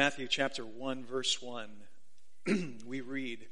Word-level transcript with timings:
Matthew 0.00 0.28
chapter 0.28 0.64
1, 0.64 1.04
verse 1.04 1.42
1, 1.42 1.68
we 2.86 3.02
read 3.02 3.46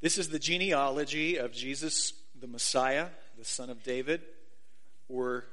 This 0.00 0.18
is 0.18 0.28
the 0.28 0.40
genealogy 0.40 1.36
of 1.36 1.52
Jesus, 1.52 2.14
the 2.34 2.48
Messiah, 2.48 3.06
the 3.38 3.44
son 3.44 3.70
of 3.70 3.84
David. 3.84 4.22
Or 5.08 5.44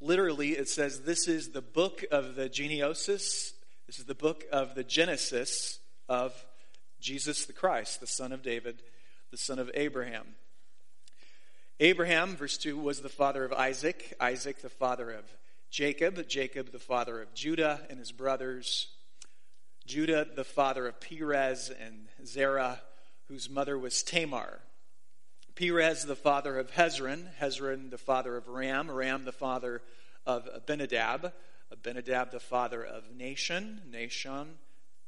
literally, 0.00 0.50
it 0.50 0.68
says, 0.68 1.00
This 1.00 1.26
is 1.26 1.48
the 1.48 1.60
book 1.60 2.04
of 2.12 2.36
the 2.36 2.48
genealosis. 2.48 3.52
This 3.88 3.98
is 3.98 4.04
the 4.04 4.14
book 4.14 4.44
of 4.52 4.76
the 4.76 4.84
Genesis 4.84 5.80
of 6.08 6.32
Jesus 7.00 7.46
the 7.46 7.52
Christ, 7.52 7.98
the 7.98 8.06
son 8.06 8.30
of 8.30 8.44
David, 8.44 8.80
the 9.32 9.38
son 9.38 9.58
of 9.58 9.72
Abraham. 9.74 10.36
Abraham, 11.80 12.36
verse 12.36 12.56
2, 12.58 12.78
was 12.78 13.00
the 13.00 13.08
father 13.08 13.44
of 13.44 13.52
Isaac, 13.52 14.14
Isaac 14.20 14.62
the 14.62 14.68
father 14.68 15.10
of 15.10 15.24
Jacob, 15.68 16.28
Jacob 16.28 16.70
the 16.70 16.78
father 16.78 17.20
of 17.20 17.34
Judah 17.34 17.80
and 17.90 17.98
his 17.98 18.12
brothers, 18.12 18.92
Judah 19.86 20.26
the 20.34 20.44
father 20.44 20.86
of 20.88 21.00
Perez 21.00 21.70
and 21.70 22.08
Zerah, 22.24 22.80
whose 23.28 23.48
mother 23.48 23.78
was 23.78 24.02
Tamar. 24.02 24.60
Perez 25.54 26.04
the 26.04 26.16
father 26.16 26.58
of 26.58 26.72
Hezron, 26.72 27.28
Hezron 27.40 27.90
the 27.90 27.98
father 27.98 28.36
of 28.36 28.48
Ram, 28.48 28.90
Ram 28.90 29.24
the 29.24 29.32
father 29.32 29.80
of 30.26 30.48
Abinadab, 30.52 31.32
Abinadab 31.70 32.30
the 32.30 32.40
father 32.40 32.84
of 32.84 33.04
Nahshon, 33.16 33.78
Nahshon, 33.90 34.46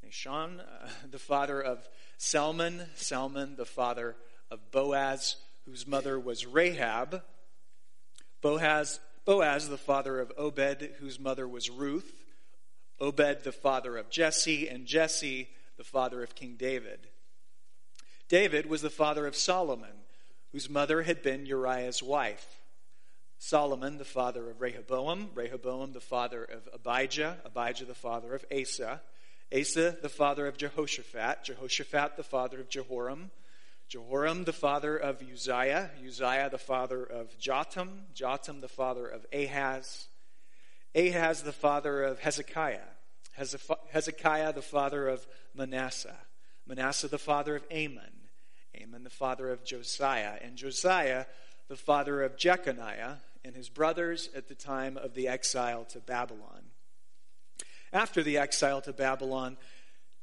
Nahshon 0.05 0.59
uh, 0.59 0.89
the 1.11 1.19
father 1.19 1.61
of 1.61 1.87
Salmon, 2.17 2.87
Salmon 2.95 3.57
the 3.57 3.65
father 3.65 4.15
of 4.49 4.71
Boaz, 4.71 5.35
whose 5.65 5.85
mother 5.85 6.19
was 6.19 6.45
Rahab, 6.45 7.21
Boaz, 8.41 8.99
Boaz 9.25 9.69
the 9.69 9.77
father 9.77 10.19
of 10.19 10.31
Obed, 10.37 10.89
whose 10.99 11.19
mother 11.19 11.47
was 11.47 11.69
Ruth, 11.69 12.11
Obed 12.99 13.43
the 13.43 13.51
father 13.51 13.97
of 13.97 14.09
Jesse, 14.09 14.67
and 14.67 14.85
Jesse 14.85 15.49
the 15.77 15.83
father 15.83 16.21
of 16.21 16.35
King 16.35 16.55
David. 16.57 17.07
David 18.27 18.67
was 18.67 18.81
the 18.81 18.89
father 18.89 19.25
of 19.25 19.35
Solomon, 19.35 20.03
whose 20.51 20.69
mother 20.69 21.03
had 21.03 21.21
been 21.21 21.45
Uriah's 21.45 22.03
wife. 22.03 22.59
Solomon, 23.37 23.97
the 23.97 24.05
father 24.05 24.49
of 24.49 24.59
Rehoboam, 24.59 25.29
Rehoboam, 25.33 25.93
the 25.93 26.01
father 26.01 26.43
of 26.43 26.67
Abijah, 26.73 27.37
Abijah, 27.45 27.85
the 27.85 27.95
father 27.95 28.35
of 28.35 28.45
Asa, 28.51 29.01
Asa, 29.57 29.97
the 30.01 30.09
father 30.09 30.45
of 30.45 30.57
Jehoshaphat, 30.57 31.45
Jehoshaphat, 31.45 32.17
the 32.17 32.23
father 32.23 32.59
of 32.59 32.67
Jehoram, 32.67 33.31
Jehoram, 33.87 34.43
the 34.43 34.53
father 34.53 34.97
of 34.97 35.23
Uzziah, 35.23 35.89
Uzziah, 36.05 36.49
the 36.51 36.57
father 36.57 37.03
of 37.03 37.39
Jotham, 37.39 38.07
Jotham, 38.13 38.59
the 38.59 38.67
father 38.67 39.07
of 39.07 39.25
Ahaz, 39.33 40.08
Ahaz, 40.95 41.43
the 41.43 41.51
father 41.51 42.03
of 42.03 42.19
Hezekiah, 42.19 42.79
Hezekiah, 43.91 44.53
the 44.53 44.61
father 44.61 45.07
of 45.07 45.27
Manasseh, 45.53 46.17
Manasseh, 46.67 47.07
the 47.07 47.17
father 47.17 47.55
of 47.55 47.63
Amon, 47.71 48.29
Amon, 48.81 49.03
the 49.03 49.09
father 49.09 49.51
of 49.51 49.63
Josiah, 49.63 50.37
and 50.41 50.55
Josiah, 50.55 51.25
the 51.67 51.75
father 51.75 52.23
of 52.23 52.37
Jeconiah, 52.37 53.17
and 53.45 53.55
his 53.55 53.69
brothers 53.69 54.29
at 54.35 54.47
the 54.47 54.55
time 54.55 54.97
of 54.97 55.13
the 55.13 55.27
exile 55.27 55.85
to 55.85 55.99
Babylon. 55.99 56.63
After 57.93 58.21
the 58.21 58.37
exile 58.37 58.81
to 58.81 58.93
Babylon, 58.93 59.57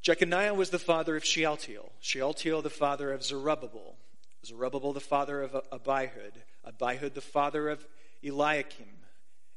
Jeconiah 0.02 0.54
was 0.54 0.70
the 0.70 0.78
father 0.78 1.16
of 1.16 1.24
Shealtiel, 1.24 1.90
Shealtiel 2.00 2.62
the 2.62 2.70
father 2.70 3.12
of 3.12 3.24
Zerubbabel, 3.24 3.96
Zerubbabel 4.44 4.92
the 4.92 5.00
father 5.00 5.42
of 5.42 5.52
Abihud, 5.72 6.34
Abihud 6.66 7.14
the 7.14 7.20
father 7.20 7.68
of 7.68 7.86
Eliakim, 8.24 9.05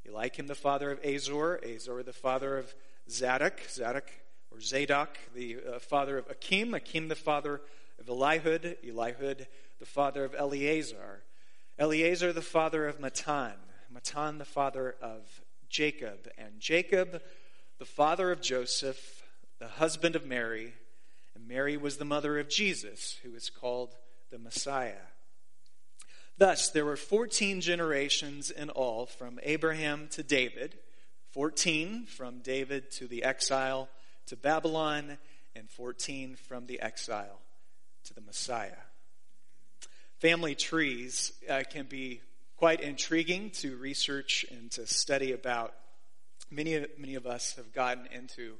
Eliakim 0.09 0.47
the 0.47 0.55
father 0.55 0.91
of 0.91 1.03
Azor, 1.03 1.59
Azor 1.63 2.03
the 2.03 2.13
father 2.13 2.57
of 2.57 2.73
Zadok, 3.09 3.61
Zadok 3.69 4.09
or 4.51 4.59
Zadok 4.59 5.17
the 5.35 5.57
uh, 5.57 5.79
father 5.79 6.17
of 6.17 6.29
Akim, 6.29 6.73
Akim, 6.73 7.07
the 7.07 7.15
father 7.15 7.61
of 7.99 8.07
Elihud, 8.07 8.77
Elihud 8.85 9.45
the 9.79 9.85
father 9.85 10.23
of 10.25 10.33
Eleazar, 10.35 11.23
Eleazar 11.77 12.33
the 12.33 12.41
father 12.41 12.87
of 12.87 12.99
Matan, 12.99 13.53
Matan 13.91 14.37
the 14.37 14.45
father 14.45 14.95
of 15.01 15.41
Jacob, 15.69 16.29
and 16.37 16.59
Jacob 16.59 17.21
the 17.77 17.85
father 17.85 18.31
of 18.31 18.41
Joseph, 18.41 19.23
the 19.59 19.67
husband 19.67 20.15
of 20.15 20.25
Mary, 20.25 20.73
and 21.35 21.47
Mary 21.47 21.77
was 21.77 21.97
the 21.97 22.05
mother 22.05 22.39
of 22.39 22.49
Jesus, 22.49 23.17
who 23.23 23.33
is 23.35 23.49
called 23.49 23.95
the 24.31 24.39
Messiah. 24.39 25.08
Thus, 26.39 26.69
there 26.69 26.85
were 26.85 26.95
14 26.95 27.59
generations 27.59 28.49
in 28.49 28.69
all 28.69 29.05
from 29.05 29.41
Abraham 29.43 30.07
to 30.11 30.23
David, 30.23 30.79
14 31.33 32.05
from 32.05 32.39
David 32.39 32.91
to 32.91 33.07
the 33.07 33.25
exile 33.25 33.89
to 34.27 34.37
Babylon, 34.37 35.17
and 35.53 35.69
14 35.69 36.37
from 36.37 36.65
the 36.65 36.79
exile 36.79 37.41
to 38.05 38.13
the 38.13 38.21
Messiah. 38.21 38.71
Family 40.19 40.55
trees 40.55 41.33
uh, 41.49 41.63
can 41.69 41.87
be 41.87 42.21
quite 42.55 42.79
intriguing 42.79 43.49
to 43.49 43.75
research 43.75 44.45
and 44.49 44.71
to 44.71 44.87
study 44.87 45.33
about. 45.33 45.73
Many, 46.49 46.85
many 46.97 47.15
of 47.15 47.27
us 47.27 47.55
have 47.57 47.73
gotten 47.73 48.07
into 48.13 48.53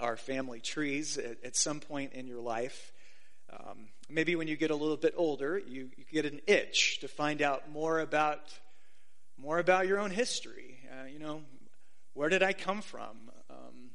our 0.00 0.16
family 0.16 0.60
trees 0.60 1.18
at, 1.18 1.44
at 1.44 1.56
some 1.56 1.80
point 1.80 2.14
in 2.14 2.26
your 2.26 2.40
life. 2.40 2.90
Um, 3.52 3.88
maybe 4.08 4.36
when 4.36 4.48
you 4.48 4.56
get 4.56 4.70
a 4.70 4.76
little 4.76 4.96
bit 4.96 5.14
older, 5.16 5.58
you, 5.58 5.90
you 5.96 6.04
get 6.10 6.24
an 6.24 6.40
itch 6.46 7.00
to 7.00 7.08
find 7.08 7.42
out 7.42 7.70
more 7.70 8.00
about 8.00 8.40
more 9.38 9.58
about 9.58 9.86
your 9.86 9.98
own 9.98 10.10
history. 10.10 10.78
Uh, 10.90 11.06
you 11.06 11.18
know, 11.18 11.42
where 12.14 12.28
did 12.28 12.42
I 12.42 12.52
come 12.52 12.80
from? 12.80 13.16
Um, 13.50 13.90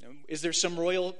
you 0.00 0.06
know, 0.06 0.12
is 0.28 0.42
there 0.42 0.52
some 0.52 0.78
royal 0.78 1.16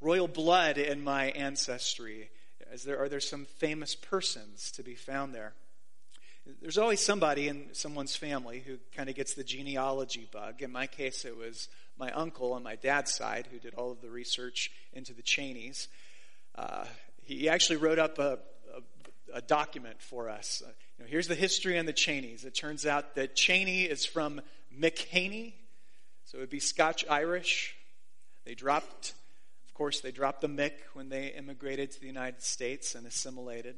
royal 0.00 0.28
blood 0.28 0.78
in 0.78 1.02
my 1.02 1.26
ancestry? 1.30 2.30
Is 2.72 2.84
there, 2.84 3.02
are 3.02 3.08
there 3.08 3.20
some 3.20 3.46
famous 3.58 3.94
persons 3.94 4.70
to 4.72 4.82
be 4.82 4.94
found 4.94 5.34
there? 5.34 5.54
There's 6.62 6.78
always 6.78 7.00
somebody 7.00 7.48
in 7.48 7.68
someone's 7.72 8.16
family 8.16 8.60
who 8.60 8.78
kind 8.96 9.08
of 9.08 9.14
gets 9.14 9.34
the 9.34 9.44
genealogy 9.44 10.28
bug. 10.30 10.62
In 10.62 10.72
my 10.72 10.86
case, 10.86 11.24
it 11.24 11.36
was 11.36 11.68
my 11.98 12.10
uncle 12.12 12.52
on 12.52 12.62
my 12.62 12.76
dad's 12.76 13.12
side 13.12 13.48
who 13.50 13.58
did 13.58 13.74
all 13.74 13.90
of 13.90 14.00
the 14.00 14.10
research 14.10 14.70
into 14.92 15.12
the 15.12 15.22
Cheneys. 15.22 15.88
Uh, 16.54 16.84
he 17.22 17.48
actually 17.48 17.76
wrote 17.76 17.98
up 17.98 18.18
a, 18.18 18.38
a, 18.74 19.38
a 19.38 19.42
document 19.42 20.02
for 20.02 20.28
us. 20.28 20.62
Uh, 20.64 20.70
you 20.98 21.04
know, 21.04 21.10
here's 21.10 21.28
the 21.28 21.34
history 21.34 21.78
on 21.78 21.86
the 21.86 21.92
Cheneys. 21.92 22.44
It 22.44 22.54
turns 22.54 22.86
out 22.86 23.14
that 23.14 23.34
Cheney 23.34 23.84
is 23.84 24.04
from 24.04 24.40
McHaney, 24.76 25.54
so 26.24 26.38
it 26.38 26.40
would 26.42 26.50
be 26.50 26.60
Scotch 26.60 27.04
Irish. 27.08 27.76
They 28.44 28.54
dropped, 28.54 29.14
of 29.66 29.74
course, 29.74 30.00
they 30.00 30.10
dropped 30.10 30.40
the 30.40 30.48
Mick 30.48 30.72
when 30.94 31.08
they 31.08 31.28
immigrated 31.28 31.92
to 31.92 32.00
the 32.00 32.06
United 32.06 32.42
States 32.42 32.94
and 32.94 33.06
assimilated. 33.06 33.76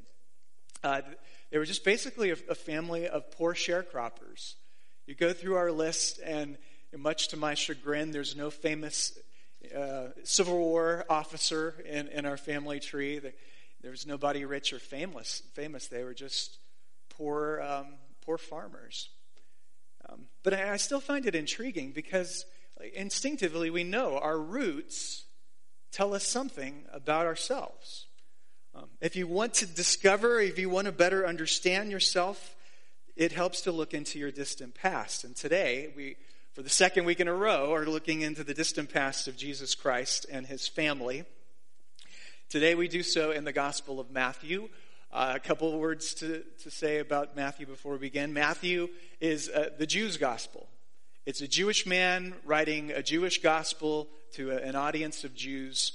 Uh, 0.83 1.03
they 1.51 1.59
were 1.59 1.65
just 1.65 1.85
basically 1.85 2.31
a, 2.31 2.37
a, 2.49 2.55
family 2.55 3.07
of 3.07 3.31
poor 3.31 3.55
sharecroppers. 3.55 4.55
You 5.07 5.15
go 5.15 5.33
through 5.33 5.55
our 5.57 5.71
list, 5.71 6.19
and 6.25 6.59
much 6.97 7.29
to 7.29 7.37
my 7.37 7.55
chagrin, 7.55 8.11
there's 8.11 8.35
no 8.35 8.51
famous 8.51 9.17
uh, 9.77 10.09
Civil 10.25 10.59
War 10.59 11.05
officer 11.09 11.75
in, 11.85 12.09
in 12.09 12.27
our 12.27 12.37
family 12.37 12.81
tree. 12.81 13.19
There 13.19 13.91
was 13.91 14.07
nobody 14.07 14.45
rich 14.45 14.73
or 14.73 14.79
famous. 14.79 15.43
Famous. 15.55 15.89
They 15.89 16.05
were 16.05 16.15
just 16.15 16.59
poor, 17.11 17.61
um, 17.61 17.95
poor 18.25 18.39
farmers. 18.39 19.11
Um, 20.09 20.27
but 20.43 20.55
I, 20.55 20.73
I 20.73 20.77
still 20.77 21.01
find 21.01 21.27
it 21.27 21.35
intriguing 21.35 21.93
because 21.93 22.45
instinctively 22.95 23.71
we 23.71 23.85
know 23.85 24.19
our 24.19 24.39
roots 24.39 25.25
tell 25.91 26.15
us 26.15 26.27
something 26.27 26.85
about 26.93 27.27
ourselves. 27.27 28.07
Um, 28.75 28.89
if 29.01 29.17
you 29.17 29.27
want 29.27 29.55
to 29.55 29.67
discover, 29.67 30.41
if 30.41 30.59
you 30.59 30.71
want 30.71 30.87
to 30.87 30.93
better 30.93 31.27
understand 31.27 31.91
yourself, 31.91 32.57
it 33.15 33.33
helps 33.33 33.61
to 33.63 33.73
look 33.73 33.93
into 33.93 34.19
your 34.19 34.31
distant 34.31 34.75
past. 34.75 35.25
And 35.25 35.37
today, 35.37 35.93
we, 35.95 36.17
for 36.55 36.61
the 36.61 36.69
second 36.69 37.07
week 37.07 37.19
in 37.19 37.29
a 37.29 37.35
row, 37.35 37.73
are 37.73 37.87
looking 37.87 38.21
into 38.21 38.45
the 38.45 38.53
distant 38.53 38.93
past 38.93 39.27
of 39.27 39.39
Jesus 39.39 39.75
Christ 39.75 40.27
and 40.31 40.47
his 40.47 40.69
family. 40.69 41.25
Today, 42.51 42.75
we 42.75 42.89
do 42.89 43.03
so 43.03 43.31
in 43.31 43.45
the 43.45 43.55
Gospel 43.55 43.99
of 43.99 44.11
Matthew. 44.11 44.69
Uh, 45.11 45.33
a 45.35 45.41
couple 45.41 45.73
of 45.73 45.81
words 45.81 46.13
to, 46.15 46.45
to 46.63 46.71
say 46.71 46.99
about 46.99 47.35
Matthew 47.35 47.65
before 47.65 47.93
we 47.93 47.99
begin. 47.99 48.35
Matthew 48.35 48.91
is 49.19 49.49
uh, 49.49 49.71
the 49.79 49.87
Jews' 49.87 50.19
gospel. 50.19 50.69
It's 51.25 51.41
a 51.41 51.49
Jewish 51.49 51.87
man 51.87 52.35
writing 52.45 52.91
a 52.91 53.03
Jewish 53.03 53.41
gospel 53.41 54.09
to 54.35 54.51
a, 54.51 54.57
an 54.57 54.75
audience 54.75 55.25
of 55.25 55.35
Jews 55.35 55.93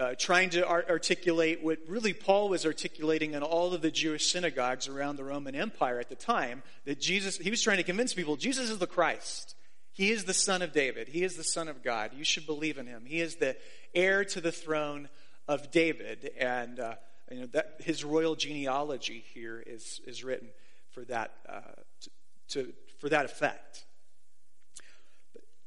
uh, 0.00 0.14
trying 0.18 0.48
to 0.50 0.66
art- 0.66 0.88
articulate 0.88 1.62
what 1.62 1.80
really 1.86 2.14
Paul 2.14 2.48
was 2.48 2.64
articulating 2.64 3.34
in 3.34 3.42
all 3.42 3.74
of 3.74 3.82
the 3.82 3.90
Jewish 3.90 4.32
synagogues 4.32 4.88
around 4.88 5.16
the 5.16 5.24
Roman 5.24 5.54
Empire 5.54 6.00
at 6.00 6.08
the 6.08 6.14
time 6.14 6.62
that 6.86 6.98
Jesus, 6.98 7.36
he 7.36 7.50
was 7.50 7.60
trying 7.60 7.76
to 7.76 7.82
convince 7.82 8.14
people 8.14 8.36
Jesus 8.36 8.70
is 8.70 8.78
the 8.78 8.86
Christ. 8.86 9.54
He 9.92 10.10
is 10.10 10.24
the 10.24 10.34
Son 10.34 10.62
of 10.62 10.72
David. 10.72 11.08
He 11.08 11.22
is 11.22 11.36
the 11.36 11.44
Son 11.44 11.68
of 11.68 11.82
God. 11.82 12.12
You 12.14 12.24
should 12.24 12.46
believe 12.46 12.78
in 12.78 12.86
him. 12.86 13.04
He 13.06 13.20
is 13.20 13.36
the 13.36 13.56
heir 13.94 14.24
to 14.26 14.40
the 14.40 14.52
throne 14.52 15.08
of 15.46 15.70
David. 15.70 16.30
And 16.38 16.80
uh, 16.80 16.94
you 17.30 17.40
know, 17.40 17.46
that, 17.52 17.76
his 17.80 18.04
royal 18.04 18.34
genealogy 18.34 19.24
here 19.34 19.62
is, 19.66 20.00
is 20.06 20.24
written 20.24 20.48
for 20.90 21.04
that, 21.04 21.32
uh, 21.48 21.60
to, 22.00 22.10
to, 22.48 22.72
for 23.00 23.08
that 23.10 23.24
effect. 23.24 23.84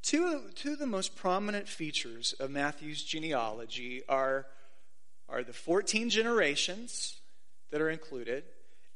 two, 0.02 0.50
two 0.56 0.74
of 0.74 0.80
the 0.80 0.88
most 0.88 1.16
prominent 1.16 1.68
features 1.68 2.34
of 2.40 2.50
Matthew's 2.50 3.04
genealogy 3.04 4.02
are, 4.10 4.48
are 5.30 5.44
the 5.44 5.54
14 5.54 6.10
generations 6.10 7.18
that 7.72 7.82
are 7.82 7.90
included 7.90 8.44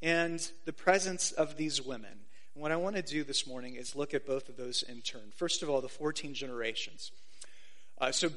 and 0.02 0.50
the 0.64 0.72
presence 0.72 1.32
of 1.32 1.56
these 1.56 1.82
women. 1.82 2.20
What 2.60 2.72
I 2.72 2.76
want 2.76 2.96
to 2.96 3.02
do 3.02 3.24
this 3.24 3.46
morning 3.46 3.76
is 3.76 3.96
look 3.96 4.12
at 4.12 4.26
both 4.26 4.50
of 4.50 4.58
those 4.58 4.82
in 4.82 5.00
turn. 5.00 5.32
First 5.34 5.62
of 5.62 5.70
all, 5.70 5.80
the 5.80 5.88
14 5.88 6.34
generations. 6.34 7.10
Uh, 7.98 8.12
so 8.12 8.28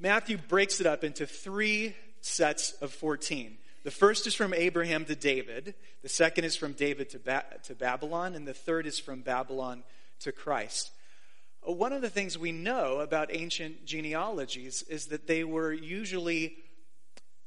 Matthew 0.00 0.36
breaks 0.36 0.80
it 0.80 0.86
up 0.86 1.04
into 1.04 1.28
three 1.28 1.94
sets 2.20 2.72
of 2.82 2.90
14. 2.90 3.56
The 3.84 3.92
first 3.92 4.26
is 4.26 4.34
from 4.34 4.52
Abraham 4.52 5.04
to 5.04 5.14
David, 5.14 5.76
the 6.02 6.08
second 6.08 6.42
is 6.42 6.56
from 6.56 6.72
David 6.72 7.10
to, 7.10 7.20
ba- 7.20 7.44
to 7.62 7.76
Babylon, 7.76 8.34
and 8.34 8.48
the 8.48 8.52
third 8.52 8.84
is 8.84 8.98
from 8.98 9.20
Babylon 9.20 9.84
to 10.20 10.32
Christ. 10.32 10.90
Uh, 11.64 11.70
one 11.70 11.92
of 11.92 12.02
the 12.02 12.10
things 12.10 12.36
we 12.36 12.50
know 12.50 12.98
about 12.98 13.28
ancient 13.32 13.86
genealogies 13.86 14.82
is 14.82 15.06
that 15.06 15.28
they 15.28 15.44
were 15.44 15.72
usually 15.72 16.56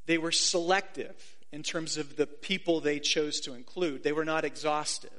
they 0.06 0.18
were 0.18 0.32
selective 0.32 1.36
in 1.52 1.62
terms 1.62 1.98
of 1.98 2.16
the 2.16 2.26
people 2.26 2.80
they 2.80 3.02
chose 3.02 3.42
to 3.42 3.54
include. 3.54 4.02
They 4.02 4.14
were 4.14 4.24
not 4.24 4.46
exhaustive. 4.46 5.12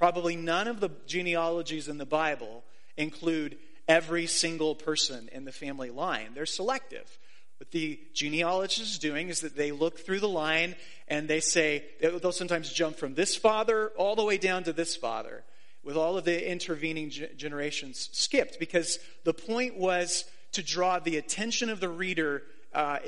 Probably 0.00 0.34
none 0.34 0.66
of 0.66 0.80
the 0.80 0.88
genealogies 1.06 1.86
in 1.86 1.98
the 1.98 2.06
Bible 2.06 2.64
include 2.96 3.58
every 3.86 4.26
single 4.26 4.74
person 4.74 5.28
in 5.30 5.44
the 5.44 5.52
family 5.52 5.90
line. 5.90 6.30
They're 6.34 6.46
selective. 6.46 7.18
What 7.58 7.70
the 7.70 8.00
genealogist 8.14 8.80
is 8.80 8.98
doing 8.98 9.28
is 9.28 9.42
that 9.42 9.56
they 9.56 9.72
look 9.72 9.98
through 9.98 10.20
the 10.20 10.28
line 10.28 10.74
and 11.06 11.28
they 11.28 11.40
say, 11.40 11.84
they'll 12.00 12.32
sometimes 12.32 12.72
jump 12.72 12.96
from 12.96 13.14
this 13.14 13.36
father 13.36 13.88
all 13.98 14.16
the 14.16 14.24
way 14.24 14.38
down 14.38 14.64
to 14.64 14.72
this 14.72 14.96
father, 14.96 15.44
with 15.84 15.98
all 15.98 16.16
of 16.16 16.24
the 16.24 16.50
intervening 16.50 17.10
generations 17.36 18.08
skipped, 18.12 18.58
because 18.58 18.98
the 19.24 19.34
point 19.34 19.76
was 19.76 20.24
to 20.52 20.62
draw 20.62 20.98
the 20.98 21.18
attention 21.18 21.68
of 21.68 21.78
the 21.78 21.90
reader, 21.90 22.44
uh, 22.72 23.00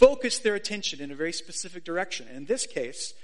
focus 0.00 0.40
their 0.40 0.56
attention 0.56 1.00
in 1.00 1.12
a 1.12 1.14
very 1.14 1.32
specific 1.32 1.84
direction. 1.84 2.26
In 2.26 2.46
this 2.46 2.66
case, 2.66 3.14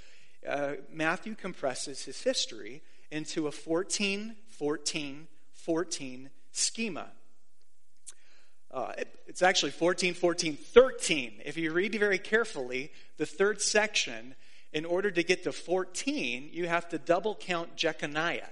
uh, 0.47 0.75
Matthew 0.89 1.35
compresses 1.35 2.05
his 2.05 2.21
history 2.21 2.81
into 3.11 3.47
a 3.47 3.51
14, 3.51 4.35
14, 4.47 5.27
14 5.53 6.29
schema. 6.51 7.07
Uh, 8.71 8.93
it, 8.97 9.07
it's 9.27 9.41
actually 9.41 9.71
14, 9.71 10.13
14, 10.13 10.55
13. 10.55 11.41
If 11.45 11.57
you 11.57 11.73
read 11.73 11.93
very 11.95 12.17
carefully, 12.17 12.91
the 13.17 13.25
third 13.25 13.61
section, 13.61 14.33
in 14.71 14.85
order 14.85 15.11
to 15.11 15.23
get 15.23 15.43
to 15.43 15.51
14, 15.51 16.49
you 16.53 16.67
have 16.67 16.87
to 16.89 16.97
double 16.97 17.35
count 17.35 17.75
Jeconiah. 17.75 18.47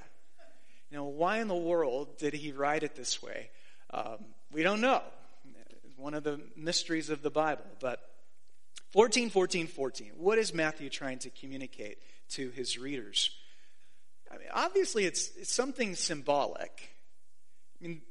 Know, 0.92 1.06
why 1.06 1.38
in 1.38 1.48
the 1.48 1.56
world 1.56 2.18
did 2.18 2.34
he 2.34 2.52
write 2.52 2.82
it 2.82 2.96
this 2.96 3.22
way? 3.22 3.52
Um, 3.92 4.18
we 4.52 4.64
don't 4.64 4.82
know. 4.82 5.04
One 5.98 6.16
of 6.16 6.24
the 6.24 6.42
mysteries 6.56 7.10
of 7.10 7.22
the 7.22 7.30
Bible. 7.30 7.66
But 7.80 8.02
14, 8.92 9.30
14, 9.30 9.68
14. 9.68 10.12
What 10.18 10.40
is 10.40 10.54
Matthew 10.54 10.90
trying 10.90 11.20
to 11.20 11.30
communicate 11.30 12.00
to 12.30 12.50
his 12.50 12.80
readers? 12.80 13.30
I 14.32 14.38
mean, 14.38 14.48
obviously, 14.54 15.06
it's, 15.06 15.32
it's 15.38 15.54
something 15.54 15.96
symbolic. 15.96 16.90
I 17.80 17.88
mean, 17.88 18.02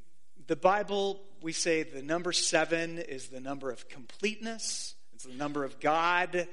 the 0.47 0.55
Bible, 0.55 1.19
we 1.41 1.53
say 1.53 1.83
the 1.83 2.01
number 2.01 2.31
seven 2.31 2.97
is 2.97 3.27
the 3.27 3.39
number 3.39 3.71
of 3.71 3.87
completeness, 3.87 4.95
it's 5.13 5.25
the 5.25 5.33
number 5.33 5.63
of 5.63 5.79
God. 5.79 6.47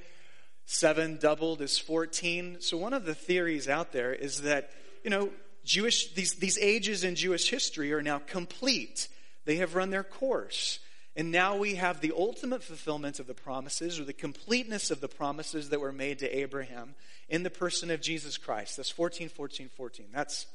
Seven 0.68 1.18
doubled 1.18 1.62
is 1.62 1.78
14. 1.78 2.56
So, 2.58 2.76
one 2.76 2.92
of 2.92 3.04
the 3.04 3.14
theories 3.14 3.68
out 3.68 3.92
there 3.92 4.12
is 4.12 4.42
that, 4.42 4.72
you 5.04 5.10
know, 5.10 5.30
Jewish, 5.64 6.12
these, 6.14 6.34
these 6.34 6.58
ages 6.58 7.04
in 7.04 7.14
Jewish 7.14 7.48
history 7.48 7.92
are 7.92 8.02
now 8.02 8.18
complete. 8.18 9.06
They 9.44 9.56
have 9.56 9.76
run 9.76 9.90
their 9.90 10.02
course. 10.02 10.80
And 11.16 11.32
now 11.32 11.56
we 11.56 11.76
have 11.76 12.02
the 12.02 12.12
ultimate 12.14 12.62
fulfillment 12.62 13.18
of 13.18 13.26
the 13.26 13.34
promises 13.34 13.98
or 13.98 14.04
the 14.04 14.12
completeness 14.12 14.90
of 14.90 15.00
the 15.00 15.08
promises 15.08 15.70
that 15.70 15.80
were 15.80 15.92
made 15.92 16.18
to 16.18 16.38
Abraham 16.38 16.94
in 17.30 17.42
the 17.42 17.50
person 17.50 17.90
of 17.90 18.02
Jesus 18.02 18.36
Christ. 18.36 18.76
That's 18.76 18.90
14, 18.90 19.30
14, 19.30 19.70
14. 19.74 20.06
That's, 20.12 20.46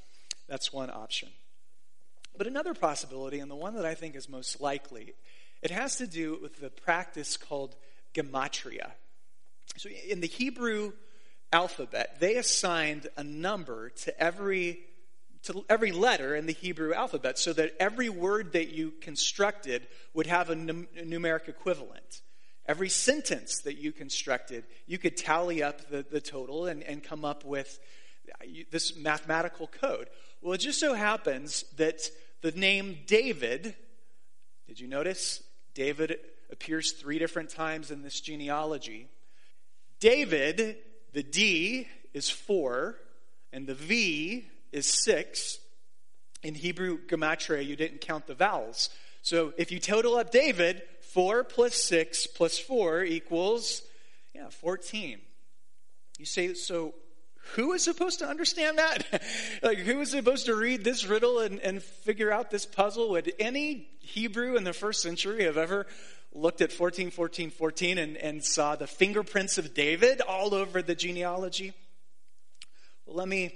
that's 0.47 0.71
one 0.71 0.91
option. 0.91 1.29
But 2.37 2.45
another 2.45 2.75
possibility, 2.75 3.39
and 3.39 3.49
the 3.49 3.55
one 3.55 3.73
that 3.73 3.85
I 3.85 3.95
think 3.95 4.15
is 4.15 4.29
most 4.29 4.61
likely, 4.61 5.15
it 5.63 5.71
has 5.71 5.97
to 5.97 6.05
do 6.05 6.37
with 6.39 6.59
the 6.59 6.69
practice 6.69 7.37
called 7.37 7.75
gematria. 8.13 8.91
So 9.77 9.89
in 10.07 10.21
the 10.21 10.27
Hebrew 10.27 10.93
alphabet, 11.51 12.19
they 12.19 12.35
assigned 12.35 13.07
a 13.17 13.23
number 13.23 13.89
to 13.89 14.21
every 14.21 14.79
to 15.43 15.65
every 15.69 15.91
letter 15.91 16.35
in 16.35 16.45
the 16.45 16.53
Hebrew 16.53 16.93
alphabet 16.93 17.39
so 17.39 17.53
that 17.53 17.75
every 17.79 18.09
word 18.09 18.53
that 18.53 18.69
you 18.69 18.93
constructed 19.01 19.87
would 20.13 20.27
have 20.27 20.49
a, 20.49 20.55
num- 20.55 20.87
a 20.97 21.03
numeric 21.03 21.47
equivalent. 21.47 22.21
Every 22.67 22.89
sentence 22.89 23.59
that 23.61 23.77
you 23.77 23.91
constructed, 23.91 24.65
you 24.85 24.97
could 24.97 25.17
tally 25.17 25.63
up 25.63 25.89
the, 25.89 26.05
the 26.09 26.21
total 26.21 26.67
and, 26.67 26.83
and 26.83 27.03
come 27.03 27.25
up 27.25 27.43
with 27.43 27.79
uh, 28.39 28.45
this 28.69 28.95
mathematical 28.95 29.67
code. 29.67 30.09
Well, 30.41 30.53
it 30.53 30.59
just 30.59 30.79
so 30.79 30.93
happens 30.93 31.65
that 31.77 32.09
the 32.41 32.51
name 32.51 32.99
David, 33.07 33.75
did 34.67 34.79
you 34.79 34.87
notice? 34.87 35.41
David 35.73 36.17
appears 36.51 36.91
three 36.91 37.17
different 37.17 37.49
times 37.49 37.89
in 37.89 38.03
this 38.03 38.21
genealogy. 38.21 39.07
David, 39.99 40.77
the 41.13 41.23
D 41.23 41.87
is 42.13 42.29
four, 42.29 42.97
and 43.51 43.65
the 43.65 43.75
V 43.75 44.47
is 44.71 44.85
six. 44.85 45.59
In 46.43 46.55
Hebrew 46.55 46.97
gematria, 47.07 47.65
you 47.65 47.75
didn't 47.75 48.01
count 48.01 48.27
the 48.27 48.33
vowels. 48.33 48.89
So 49.21 49.53
if 49.57 49.71
you 49.71 49.79
total 49.79 50.15
up 50.15 50.31
David, 50.31 50.81
four 51.13 51.43
plus 51.43 51.75
six 51.75 52.25
plus 52.25 52.57
four 52.57 53.03
equals, 53.03 53.83
yeah, 54.33 54.49
14. 54.49 55.19
You 56.17 56.25
say, 56.25 56.53
so 56.53 56.93
who 57.55 57.73
is 57.73 57.83
supposed 57.83 58.19
to 58.19 58.27
understand 58.27 58.77
that? 58.77 59.21
like, 59.63 59.79
who 59.79 59.99
is 60.01 60.11
supposed 60.11 60.45
to 60.45 60.55
read 60.55 60.83
this 60.83 61.05
riddle 61.05 61.39
and, 61.39 61.59
and 61.59 61.81
figure 61.81 62.31
out 62.31 62.49
this 62.49 62.65
puzzle? 62.65 63.09
Would 63.11 63.33
any 63.39 63.87
Hebrew 63.99 64.55
in 64.55 64.63
the 64.63 64.73
first 64.73 65.01
century 65.01 65.43
have 65.43 65.57
ever 65.57 65.85
looked 66.33 66.61
at 66.61 66.71
14, 66.71 67.11
14, 67.11 67.51
14 67.51 67.97
and, 67.97 68.17
and 68.17 68.43
saw 68.43 68.75
the 68.75 68.87
fingerprints 68.87 69.57
of 69.57 69.73
David 69.73 70.21
all 70.21 70.53
over 70.53 70.81
the 70.81 70.95
genealogy? 70.95 71.73
Well, 73.05 73.17
let 73.17 73.27
me, 73.27 73.53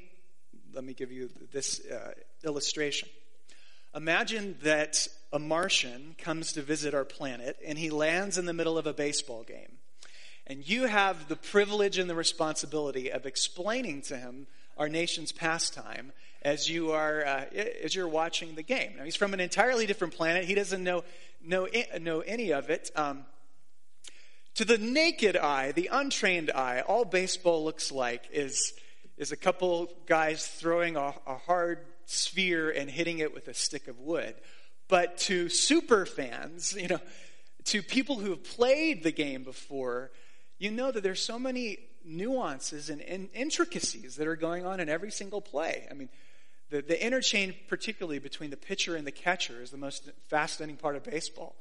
let 0.76 0.84
me 0.84 0.94
give 0.94 1.12
you 1.12 1.30
this 1.54 1.80
uh, 1.90 2.12
illustration. 2.44 3.08
Imagine 3.96 4.58
that 4.64 5.08
a 5.32 5.40
Martian 5.40 6.16
comes 6.18 6.52
to 6.54 6.62
visit 6.62 6.94
our 6.94 7.06
planet 7.06 7.58
and 7.66 7.78
he 7.78 7.90
lands 7.90 8.38
in 8.38 8.46
the 8.46 8.54
middle 8.54 8.78
of 8.78 8.86
a 8.86 8.94
baseball 8.94 9.44
game. 9.44 9.78
And 10.46 10.68
you 10.68 10.88
have 10.88 11.30
the 11.30 11.38
privilege 11.38 11.98
and 11.98 12.10
the 12.10 12.16
responsibility 12.16 13.10
of 13.10 13.26
explaining 13.26 14.02
to 14.04 14.18
him 14.18 14.48
our 14.78 14.90
nation's 14.90 15.32
pastime 15.32 16.12
as 16.42 16.70
you 16.70 16.92
are 16.92 17.26
uh, 17.26 17.46
as 17.82 17.96
you're 17.96 18.08
watching 18.08 18.56
the 18.56 18.62
game. 18.62 18.96
Now 18.98 19.06
he's 19.06 19.16
from 19.16 19.34
an 19.34 19.40
entirely 19.40 19.86
different 19.86 20.14
planet. 20.14 20.44
He 20.44 20.56
doesn't 20.56 20.84
know 20.84 21.06
know 21.42 21.70
know 22.02 22.20
any 22.20 22.52
of 22.52 22.70
it. 22.70 22.92
Um, 22.98 23.26
to 24.56 24.66
the 24.66 24.78
naked 24.78 25.38
eye, 25.38 25.72
the 25.72 25.90
untrained 25.92 26.52
eye, 26.52 26.82
all 26.82 27.06
baseball 27.06 27.64
looks 27.64 27.92
like 27.92 28.24
is 28.32 28.74
is 29.18 29.32
a 29.32 29.38
couple 29.38 29.92
guys 30.06 30.46
throwing 30.48 30.98
a, 30.98 31.14
a 31.26 31.36
hard 31.36 31.80
sphere 32.06 32.70
and 32.70 32.90
hitting 32.90 33.20
it 33.20 33.34
with 33.34 33.48
a 33.48 33.54
stick 33.54 33.88
of 33.88 34.00
wood. 34.00 34.36
But 34.88 35.18
to 35.20 35.50
super 35.50 36.06
fans, 36.06 36.76
you 36.80 36.88
know, 36.88 37.00
to 37.66 37.82
people 37.82 38.18
who 38.18 38.30
have 38.32 38.44
played 38.44 39.04
the 39.04 39.12
game 39.12 39.44
before, 39.44 40.12
you 40.60 40.72
know 40.72 40.92
that 40.92 41.02
there's 41.02 41.22
so 41.22 41.40
many 41.40 41.80
nuances 42.04 42.90
and, 42.90 43.02
intricacies 43.34 44.16
that 44.18 44.28
are 44.28 44.36
going 44.36 44.66
on 44.66 44.80
in 44.80 44.90
every 44.90 45.12
single 45.12 45.42
play. 45.42 45.88
I 45.90 45.94
mean, 45.96 46.10
the, 46.70 46.82
the 46.82 47.04
interchange, 47.04 47.56
particularly 47.68 48.20
between 48.20 48.50
the 48.50 48.58
pitcher 48.58 48.96
and 48.96 49.06
the 49.06 49.12
catcher, 49.12 49.62
is 49.62 49.72
the 49.72 49.78
most 49.78 50.10
fascinating 50.28 50.78
part 50.78 50.96
of 50.96 51.04
baseball. 51.04 51.56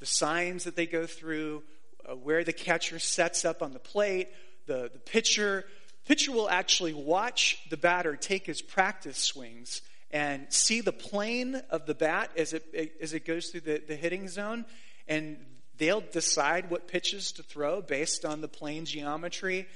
The 0.00 0.06
signs 0.06 0.64
that 0.64 0.76
they 0.76 0.86
go 0.86 1.06
through, 1.06 1.62
uh, 2.08 2.14
where 2.14 2.44
the 2.44 2.52
catcher 2.52 2.98
sets 2.98 3.44
up 3.44 3.62
on 3.62 3.72
the 3.72 3.78
plate, 3.78 4.28
the, 4.66 4.90
the 4.92 4.98
pitcher. 4.98 5.64
Pitcher 6.06 6.32
will 6.32 6.48
actually 6.48 6.94
watch 6.94 7.58
the 7.70 7.76
batter 7.76 8.16
take 8.16 8.46
his 8.46 8.62
practice 8.62 9.18
swings 9.18 9.82
and 10.10 10.46
see 10.52 10.80
the 10.80 10.92
plane 10.92 11.60
of 11.70 11.86
the 11.86 11.94
bat 11.94 12.30
as 12.36 12.52
it, 12.52 12.94
as 13.00 13.12
it 13.12 13.26
goes 13.26 13.48
through 13.48 13.62
the, 13.62 13.82
the 13.86 13.96
hitting 13.96 14.28
zone. 14.28 14.64
And 15.08 15.38
They'll 15.78 16.00
decide 16.00 16.70
what 16.70 16.88
pitches 16.88 17.32
to 17.32 17.42
throw 17.42 17.82
based 17.82 18.24
on 18.24 18.40
the 18.40 18.48
plane 18.48 18.86
geometry. 18.86 19.66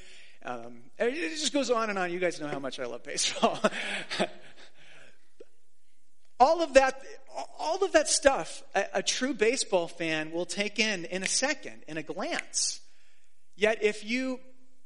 Um, 0.44 0.78
it 0.98 1.30
just 1.38 1.52
goes 1.52 1.70
on 1.70 1.90
and 1.90 1.98
on. 1.98 2.10
You 2.10 2.18
guys 2.18 2.40
know 2.40 2.48
how 2.48 2.58
much 2.58 2.80
I 2.80 2.86
love 2.86 3.02
baseball. 3.02 3.58
all 6.40 6.62
of 6.62 6.74
that, 6.74 7.02
all 7.58 7.84
of 7.84 7.92
that 7.92 8.08
stuff, 8.08 8.62
a, 8.74 8.84
a 8.94 9.02
true 9.02 9.34
baseball 9.34 9.88
fan 9.88 10.32
will 10.32 10.46
take 10.46 10.78
in 10.78 11.04
in 11.06 11.22
a 11.22 11.28
second, 11.28 11.82
in 11.86 11.98
a 11.98 12.02
glance. 12.02 12.80
Yet, 13.56 13.82
if 13.82 14.02
you 14.02 14.40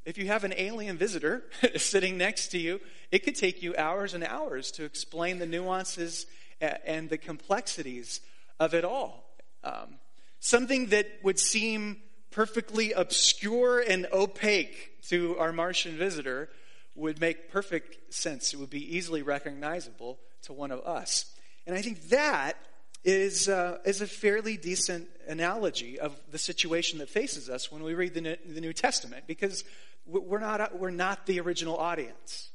if 0.05 0.19
you 0.19 0.27
have 0.27 0.45
an 0.45 0.55
alien 0.57 0.97
visitor 0.97 1.45
sitting 1.77 2.19
next 2.19 2.49
to 2.49 2.59
you, 2.59 2.81
it 3.11 3.21
could 3.21 3.37
take 3.37 3.63
you 3.63 3.75
hours 3.77 4.15
and 4.15 4.25
hours 4.25 4.71
to 4.73 4.85
explain 4.85 5.39
the 5.39 5.47
nuances 5.47 6.27
and 6.61 7.11
the 7.11 7.19
complexities 7.19 8.21
of 8.61 8.75
it 8.75 8.85
all. 8.85 9.25
Um, 9.63 9.99
something 10.41 10.87
that 10.89 11.09
would 11.23 11.39
seem 11.39 11.99
perfectly 12.31 12.93
obscure 12.93 13.81
and 13.81 14.07
opaque 14.13 15.03
to 15.09 15.39
our 15.39 15.53
Martian 15.53 15.97
visitor 15.97 16.49
would 16.95 17.21
make 17.21 17.51
perfect 17.51 18.13
sense. 18.13 18.53
It 18.53 18.59
would 18.59 18.71
be 18.71 18.97
easily 18.97 19.23
recognizable 19.23 20.19
to 20.43 20.53
one 20.53 20.71
of 20.71 20.81
us. 20.81 21.27
And 21.67 21.75
I 21.75 21.83
think 21.83 22.09
that 22.09 22.57
is, 23.05 23.49
uh, 23.49 23.79
is 23.85 24.01
a 24.01 24.07
fairly 24.07 24.57
decent 24.57 25.09
analogy 25.29 25.99
of 25.99 26.19
the 26.31 26.39
situation 26.39 26.99
that 26.99 27.09
faces 27.09 27.51
us 27.51 27.71
when 27.71 27.83
we 27.83 27.95
read 27.95 28.15
the, 28.15 28.39
the 28.47 28.61
New 28.61 28.73
Testament, 28.73 29.25
because 29.27 29.65
we're 30.07 30.39
not, 30.39 30.79
we're 30.79 30.91
not 30.91 31.27
the 31.27 31.41
original 31.41 31.77
audience. 31.77 32.51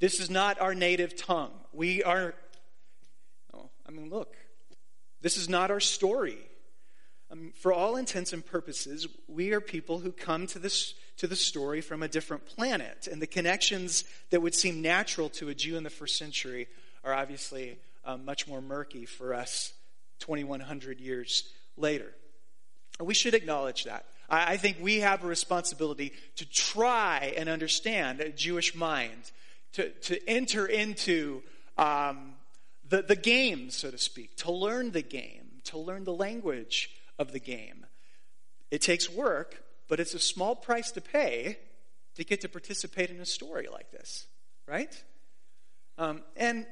This 0.00 0.20
is 0.20 0.28
not 0.28 0.60
our 0.60 0.74
native 0.74 1.16
tongue. 1.16 1.52
We 1.72 2.02
are, 2.02 2.34
oh, 3.54 3.70
I 3.86 3.90
mean, 3.90 4.10
look, 4.10 4.36
this 5.20 5.36
is 5.36 5.48
not 5.48 5.70
our 5.70 5.80
story. 5.80 6.38
Um, 7.30 7.52
for 7.56 7.72
all 7.72 7.96
intents 7.96 8.32
and 8.32 8.44
purposes, 8.44 9.08
we 9.28 9.52
are 9.52 9.60
people 9.60 9.98
who 10.00 10.12
come 10.12 10.46
to 10.48 10.58
this 10.58 10.94
to 11.16 11.26
the 11.26 11.36
story 11.36 11.80
from 11.80 12.02
a 12.02 12.08
different 12.08 12.44
planet, 12.44 13.08
and 13.10 13.22
the 13.22 13.26
connections 13.26 14.04
that 14.30 14.42
would 14.42 14.54
seem 14.54 14.82
natural 14.82 15.28
to 15.30 15.48
a 15.48 15.54
Jew 15.54 15.76
in 15.76 15.84
the 15.84 15.90
first 15.90 16.18
century 16.18 16.66
are 17.04 17.14
obviously 17.14 17.78
um, 18.04 18.24
much 18.24 18.48
more 18.48 18.60
murky 18.60 19.06
for 19.06 19.32
us 19.32 19.72
2,100 20.20 21.00
years 21.00 21.44
later. 21.76 22.12
We 23.00 23.14
should 23.14 23.34
acknowledge 23.34 23.84
that. 23.84 24.06
I, 24.28 24.56
think 24.56 24.78
we 24.80 25.00
have 25.00 25.22
a 25.22 25.26
responsibility 25.26 26.12
to 26.36 26.48
try 26.48 27.34
and 27.36 27.48
understand 27.48 28.20
a 28.20 28.30
Jewish 28.30 28.74
mind, 28.74 29.32
to, 29.72 29.90
to 29.90 30.28
enter 30.28 30.66
into 30.66 31.42
um, 31.76 32.34
the, 32.88 33.02
the 33.02 33.16
game, 33.16 33.70
so 33.70 33.90
to 33.90 33.98
speak, 33.98 34.36
to 34.38 34.52
learn 34.52 34.92
the 34.92 35.02
game, 35.02 35.60
to 35.64 35.78
learn 35.78 36.04
the 36.04 36.12
language 36.12 36.90
of 37.18 37.32
the 37.32 37.40
game. 37.40 37.86
It 38.70 38.80
takes 38.82 39.10
work, 39.10 39.62
but 39.88 40.00
it's 40.00 40.14
a 40.14 40.18
small 40.18 40.56
price 40.56 40.90
to 40.92 41.00
pay 41.00 41.58
to 42.16 42.24
get 42.24 42.40
to 42.42 42.48
participate 42.48 43.10
in 43.10 43.20
a 43.20 43.26
story 43.26 43.68
like 43.70 43.90
this, 43.90 44.26
right? 44.66 45.02
Um, 45.98 46.22
and 46.36 46.66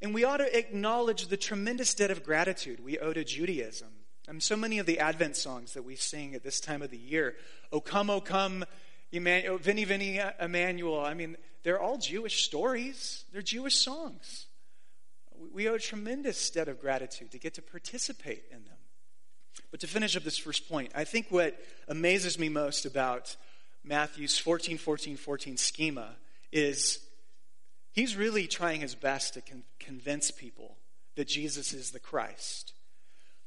and 0.00 0.14
we 0.14 0.24
ought 0.24 0.36
to 0.36 0.56
acknowledge 0.58 1.26
the 1.26 1.36
tremendous 1.36 1.92
debt 1.92 2.10
of 2.10 2.22
gratitude 2.22 2.84
we 2.84 2.98
owe 2.98 3.12
to 3.12 3.24
Judaism. 3.24 3.88
And 4.28 4.42
so 4.42 4.56
many 4.56 4.78
of 4.78 4.84
the 4.84 4.98
Advent 4.98 5.36
songs 5.36 5.72
that 5.72 5.84
we 5.84 5.96
sing 5.96 6.34
at 6.34 6.42
this 6.42 6.60
time 6.60 6.82
of 6.82 6.90
the 6.90 6.98
year, 6.98 7.34
O 7.72 7.80
come, 7.80 8.10
O 8.10 8.20
come, 8.20 8.64
Emmanuel, 9.10 9.56
Veni, 9.56 9.84
Vini, 9.84 10.20
Emmanuel, 10.38 11.00
I 11.00 11.14
mean, 11.14 11.38
they're 11.62 11.80
all 11.80 11.96
Jewish 11.96 12.44
stories. 12.44 13.24
They're 13.32 13.40
Jewish 13.40 13.76
songs. 13.76 14.46
We 15.54 15.66
owe 15.68 15.74
a 15.74 15.78
tremendous 15.78 16.50
debt 16.50 16.68
of 16.68 16.78
gratitude 16.78 17.30
to 17.30 17.38
get 17.38 17.54
to 17.54 17.62
participate 17.62 18.44
in 18.50 18.64
them. 18.64 18.76
But 19.70 19.80
to 19.80 19.86
finish 19.86 20.14
up 20.14 20.24
this 20.24 20.38
first 20.38 20.68
point, 20.68 20.92
I 20.94 21.04
think 21.04 21.28
what 21.30 21.58
amazes 21.88 22.38
me 22.38 22.50
most 22.50 22.84
about 22.84 23.34
Matthew's 23.82 24.38
14, 24.38 24.76
14, 24.76 25.16
14 25.16 25.56
schema 25.56 26.16
is 26.52 27.00
he's 27.92 28.14
really 28.14 28.46
trying 28.46 28.82
his 28.82 28.94
best 28.94 29.34
to 29.34 29.40
con- 29.40 29.64
convince 29.80 30.30
people 30.30 30.76
that 31.16 31.28
Jesus 31.28 31.72
is 31.72 31.90
the 31.92 32.00
Christ. 32.00 32.74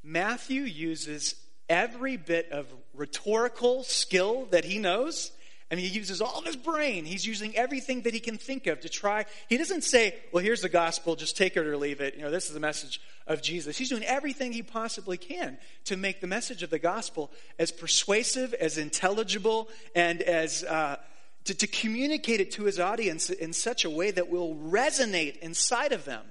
Matthew 0.04 0.62
uses 0.64 1.36
every 1.70 2.18
bit 2.18 2.52
of 2.52 2.74
rhetorical 2.94 3.84
skill 3.84 4.48
that 4.52 4.66
he 4.66 4.78
knows 4.78 5.32
I 5.72 5.76
mean, 5.76 5.86
he 5.86 5.98
uses 5.98 6.20
all 6.20 6.38
of 6.38 6.46
his 6.46 6.58
brain. 6.58 7.06
He's 7.06 7.26
using 7.26 7.56
everything 7.56 8.02
that 8.02 8.14
he 8.14 8.20
can 8.20 8.38
think 8.38 8.68
of 8.68 8.82
to 8.82 8.90
try. 8.90 9.26
He 9.48 9.58
doesn't 9.58 9.86
say, 9.86 10.16
well, 10.34 10.44
here's 10.44 10.62
the 10.62 10.68
gospel, 10.68 11.16
just 11.16 11.38
take 11.38 11.56
it 11.56 11.66
or 11.66 11.78
leave 11.78 12.02
it. 12.02 12.16
You 12.16 12.24
know, 12.24 12.32
this 12.32 12.48
is 12.48 12.54
the 12.54 12.60
message 12.60 13.00
of 13.26 13.42
Jesus. 13.42 13.78
He's 13.78 13.88
doing 13.88 14.04
everything 14.04 14.52
he 14.52 14.64
possibly 14.64 15.16
can 15.16 15.58
to 15.86 15.96
make 15.96 16.20
the 16.20 16.28
message 16.28 16.62
of 16.62 16.72
the 16.72 16.80
gospel 16.80 17.32
as 17.58 17.72
persuasive, 17.72 18.54
as 18.56 18.78
intelligible, 18.78 19.70
and 19.96 20.22
as, 20.22 20.66
uh, 20.66 20.98
to, 21.46 21.56
to 21.56 21.68
communicate 21.68 22.42
it 22.42 22.52
to 22.52 22.64
his 22.64 22.78
audience 22.78 23.30
in 23.30 23.54
such 23.54 23.86
a 23.86 23.90
way 23.90 24.12
that 24.12 24.30
will 24.30 24.56
resonate 24.56 25.38
inside 25.38 25.94
of 25.94 26.04
them. 26.04 26.26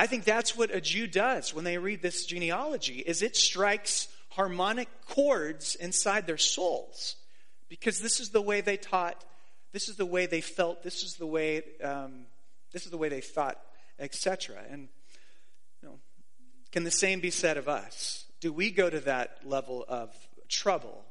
I 0.00 0.06
think 0.06 0.24
that's 0.24 0.56
what 0.56 0.74
a 0.74 0.80
Jew 0.80 1.06
does 1.06 1.52
when 1.52 1.64
they 1.66 1.76
read 1.76 2.00
this 2.00 2.24
genealogy, 2.24 3.00
is 3.00 3.20
it 3.20 3.36
strikes 3.36 4.08
harmonic 4.30 4.88
chords 5.06 5.74
inside 5.74 6.26
their 6.26 6.38
souls 6.38 7.16
because 7.68 8.00
this 8.00 8.18
is 8.18 8.30
the 8.30 8.40
way 8.40 8.62
they 8.62 8.78
taught, 8.78 9.22
this 9.72 9.90
is 9.90 9.96
the 9.96 10.06
way 10.06 10.24
they 10.24 10.40
felt, 10.40 10.82
this 10.82 11.02
is 11.02 11.16
the 11.16 11.26
way, 11.26 11.64
um, 11.84 12.24
this 12.72 12.86
is 12.86 12.90
the 12.90 12.96
way 12.96 13.10
they 13.10 13.20
thought, 13.20 13.60
etc. 13.98 14.56
And 14.70 14.88
you 15.82 15.90
know, 15.90 15.98
can 16.72 16.84
the 16.84 16.90
same 16.90 17.20
be 17.20 17.30
said 17.30 17.58
of 17.58 17.68
us? 17.68 18.24
Do 18.40 18.54
we 18.54 18.70
go 18.70 18.88
to 18.88 19.00
that 19.00 19.40
level 19.44 19.84
of 19.86 20.14
trouble 20.48 21.04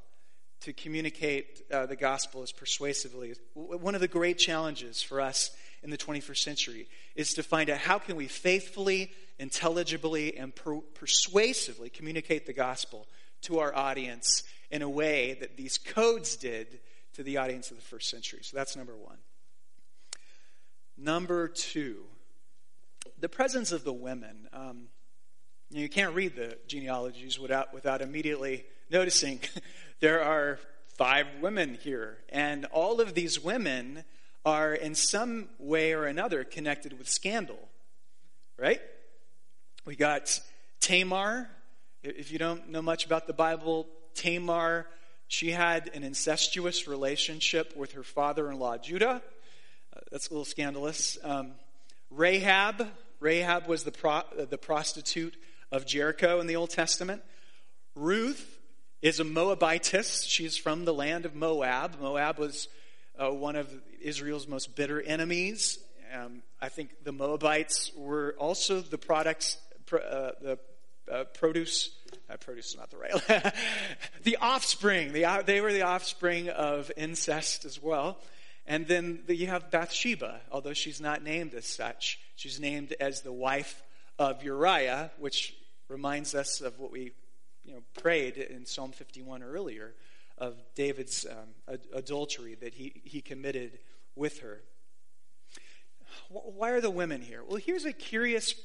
to 0.62 0.74
communicate 0.74 1.62
uh, 1.72 1.86
the 1.86 1.96
gospel 1.96 2.42
as 2.42 2.52
persuasively? 2.52 3.36
One 3.54 3.94
of 3.94 4.02
the 4.02 4.08
great 4.08 4.40
challenges 4.40 5.04
for 5.04 5.22
us 5.22 5.52
in 5.84 5.90
the 5.90 5.98
21st 5.98 6.38
century 6.38 6.88
is 7.16 7.34
to 7.34 7.44
find 7.44 7.70
out 7.70 7.78
how 7.78 8.00
can 8.00 8.16
we 8.16 8.28
faithfully, 8.28 9.12
intelligibly, 9.38 10.38
and 10.38 10.56
per- 10.56 10.82
persuasively 10.94 11.90
communicate 11.90 12.46
the 12.46 12.54
gospel 12.54 13.08
to 13.42 13.60
our 13.60 13.74
audience 13.76 14.44
in 14.72 14.82
a 14.82 14.90
way 14.90 15.38
that 15.40 15.58
these 15.58 15.78
codes 15.78 16.36
did 16.36 16.80
to 17.14 17.24
the 17.24 17.38
audience 17.38 17.72
of 17.72 17.78
the 17.78 17.84
first 17.84 18.10
century. 18.10 18.40
So 18.44 18.58
that's 18.58 18.76
number 18.76 18.96
one. 18.96 19.18
Number 20.98 21.48
two, 21.48 22.04
the 23.20 23.30
presence 23.30 23.72
of 23.72 23.84
the 23.84 23.94
women. 23.94 24.48
Um, 24.54 24.88
you 25.72 25.88
can't 25.88 26.16
read 26.16 26.36
the 26.36 26.58
genealogies 26.68 27.40
without, 27.40 27.74
without 27.74 28.02
immediately 28.02 28.66
noticing 28.90 29.40
there 30.00 30.24
are 30.24 30.60
five 30.98 31.28
women 31.42 31.78
here. 31.82 32.18
And 32.30 32.66
all 32.66 33.00
of 33.00 33.14
these 33.14 33.40
women 33.42 34.04
are 34.46 34.74
in 34.74 34.96
some 34.96 35.50
way 35.60 35.94
or 35.94 36.06
another 36.06 36.44
connected 36.44 36.98
with 36.98 37.10
scandal, 37.10 37.60
right? 38.58 38.82
We 39.86 39.96
got 39.96 40.40
Tamar. 40.80 41.50
If 42.04 42.32
you 42.32 42.40
don't 42.40 42.70
know 42.70 42.82
much 42.82 43.06
about 43.06 43.28
the 43.28 43.34
Bible, 43.34 43.88
Tamar, 44.16 44.88
she 45.28 45.52
had 45.52 45.92
an 45.94 46.04
incestuous 46.04 46.88
relationship 46.88 47.76
with 47.76 47.92
her 47.94 48.04
father 48.04 48.50
in 48.50 48.58
law, 48.58 48.78
Judah. 48.78 49.22
Uh, 49.96 50.00
that's 50.12 50.28
a 50.28 50.32
little 50.32 50.46
scandalous. 50.46 51.18
Um, 51.24 51.52
Rahab, 52.10 52.88
Rahab 53.20 53.68
was 53.68 53.84
the, 53.84 53.92
pro, 53.92 54.12
uh, 54.12 54.24
the 54.50 54.58
prostitute 54.58 55.36
of 55.72 55.86
Jericho 55.86 56.40
in 56.40 56.48
the 56.48 56.56
Old 56.56 56.72
Testament. 56.72 57.22
Ruth 57.96 58.60
is 59.02 59.20
a 59.20 59.24
Moabitess. 59.24 60.26
She's 60.26 60.58
from 60.58 60.86
the 60.86 60.94
land 60.94 61.26
of 61.26 61.36
Moab. 61.36 62.00
Moab 62.02 62.40
was 62.40 62.68
uh, 63.20 63.30
one 63.30 63.56
of 63.56 63.70
Israel's 64.02 64.48
most 64.48 64.76
bitter 64.76 65.02
enemies. 65.02 65.80
Um, 66.14 66.42
I 66.62 66.70
think 66.70 67.04
the 67.04 67.12
Moabites 67.12 67.92
were 67.96 68.36
also 68.40 68.82
the 68.82 68.98
products, 68.98 69.58
uh, 69.92 70.32
the 70.42 70.60
uh, 71.12 71.24
produce 71.26 71.92
uh, 72.30 72.38
produce 72.38 72.70
is 72.70 72.78
not 72.78 72.92
the 72.92 72.98
right. 72.98 73.54
the 74.24 74.38
offspring. 74.42 75.14
The, 75.14 75.44
they 75.46 75.62
were 75.62 75.74
the 75.74 75.82
offspring 75.82 76.50
of 76.50 76.92
incest 76.96 77.66
as 77.66 77.82
well. 77.82 78.20
And 78.68 78.88
then 78.88 79.24
the, 79.26 79.36
you 79.36 79.48
have 79.48 79.72
Bathsheba, 79.72 80.42
although 80.52 80.74
she's 80.74 81.02
not 81.02 81.24
named 81.24 81.56
as 81.56 81.66
such. 81.66 82.20
She's 82.36 82.60
named 82.60 82.94
as 83.00 83.22
the 83.22 83.34
wife 83.34 83.82
of 84.20 84.44
Uriah, 84.44 85.12
which 85.18 85.56
reminds 85.88 86.36
us 86.36 86.62
of 86.62 86.78
what 86.80 86.92
we 86.92 87.12
you 87.66 87.74
know, 87.74 87.82
prayed 88.00 88.38
in 88.38 88.66
Psalm 88.66 88.92
51 88.92 89.42
earlier 89.42 89.94
of 90.40 90.56
David's 90.76 91.26
um, 91.30 91.74
ad- 91.74 91.88
adultery 91.94 92.56
that 92.56 92.74
he, 92.74 93.02
he 93.04 93.22
committed 93.22 93.80
with 94.16 94.40
her. 94.40 94.62
Why 96.30 96.72
are 96.72 96.82
the 96.82 96.90
women 96.90 97.22
here? 97.22 97.44
Well, 97.48 97.58
here's 97.58 97.86
a 97.86 97.94
curious 97.94 98.56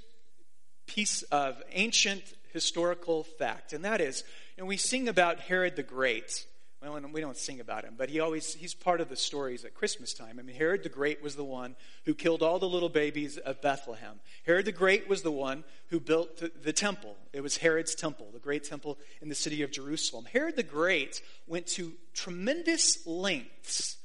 piece 0.87 1.23
of 1.25 1.63
ancient 1.73 2.23
historical 2.53 3.25
fact, 3.25 3.73
and 3.73 3.85
that 3.85 4.01
is, 4.01 4.25
know, 4.63 4.67
we 4.67 4.77
sing 4.77 5.09
about 5.09 5.41
Herod 5.41 5.77
the 5.77 5.83
Great. 5.83 6.47
Well, 6.85 7.01
we 7.13 7.23
don't 7.23 7.37
sing 7.37 7.61
about 7.61 7.85
him, 7.85 7.95
but 7.97 8.11
he 8.11 8.21
always 8.21 8.53
he's 8.53 8.75
part 8.75 9.01
of 9.01 9.09
the 9.09 9.17
stories 9.17 9.65
at 9.65 9.75
Christmas 9.75 10.13
time. 10.13 10.39
I 10.39 10.43
mean, 10.43 10.55
Herod 10.55 10.83
the 10.83 10.91
Great 10.91 11.23
was 11.23 11.35
the 11.35 11.45
one 11.45 11.77
who 12.05 12.15
killed 12.15 12.43
all 12.43 12.59
the 12.59 12.69
little 12.69 12.91
babies 12.91 13.39
of 13.39 13.63
Bethlehem. 13.63 14.21
Herod 14.45 14.67
the 14.67 14.73
Great 14.73 15.09
was 15.09 15.23
the 15.23 15.33
one 15.33 15.65
who 15.89 15.99
built 15.99 16.37
the, 16.39 16.53
the 16.63 16.75
temple. 16.75 17.17
It 17.33 17.41
was 17.41 17.57
Herod's 17.57 17.95
temple, 17.95 18.29
the 18.35 18.39
great 18.39 18.65
temple 18.65 18.99
in 19.23 19.31
the 19.31 19.35
city 19.35 19.63
of 19.63 19.71
Jerusalem. 19.71 20.27
Herod 20.31 20.57
the 20.57 20.63
Great 20.63 21.23
went 21.47 21.67
to 21.69 21.95
tremendous 22.13 23.07
lengths 23.07 23.97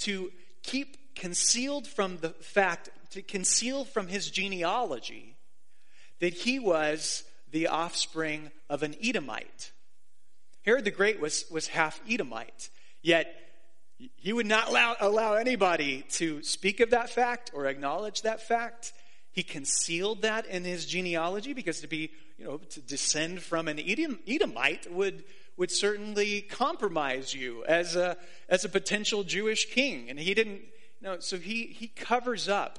to 0.00 0.30
keep 0.62 1.14
concealed 1.14 1.86
from 1.86 2.18
the 2.18 2.30
fact 2.30 2.90
to 3.12 3.22
conceal 3.22 3.84
from 3.84 4.08
his 4.08 4.30
genealogy 4.30 5.36
that 6.18 6.34
he 6.34 6.58
was 6.58 7.24
the 7.50 7.66
offspring 7.66 8.50
of 8.68 8.82
an 8.82 8.94
Edomite. 9.02 9.72
Herod 10.70 10.84
the 10.84 10.92
Great 10.92 11.18
was, 11.18 11.46
was 11.50 11.66
half 11.66 12.00
Edomite, 12.08 12.70
yet 13.02 13.34
he 14.14 14.32
would 14.32 14.46
not 14.46 14.68
allow, 14.68 14.94
allow 15.00 15.34
anybody 15.34 16.02
to 16.10 16.44
speak 16.44 16.78
of 16.78 16.90
that 16.90 17.10
fact 17.10 17.50
or 17.52 17.66
acknowledge 17.66 18.22
that 18.22 18.40
fact. 18.40 18.92
He 19.32 19.42
concealed 19.42 20.22
that 20.22 20.46
in 20.46 20.62
his 20.62 20.86
genealogy 20.86 21.54
because 21.54 21.80
to 21.80 21.88
be, 21.88 22.12
you 22.38 22.44
know, 22.44 22.58
to 22.58 22.80
descend 22.80 23.42
from 23.42 23.66
an 23.66 23.80
Edom, 23.80 24.20
Edomite 24.28 24.92
would, 24.92 25.24
would 25.56 25.72
certainly 25.72 26.40
compromise 26.42 27.34
you 27.34 27.64
as 27.64 27.96
a, 27.96 28.16
as 28.48 28.64
a 28.64 28.68
potential 28.68 29.24
Jewish 29.24 29.68
king. 29.74 30.08
And 30.08 30.20
he 30.20 30.34
didn't, 30.34 30.60
no, 31.02 31.18
so 31.18 31.36
he, 31.36 31.64
he 31.66 31.88
covers 31.88 32.48
up, 32.48 32.78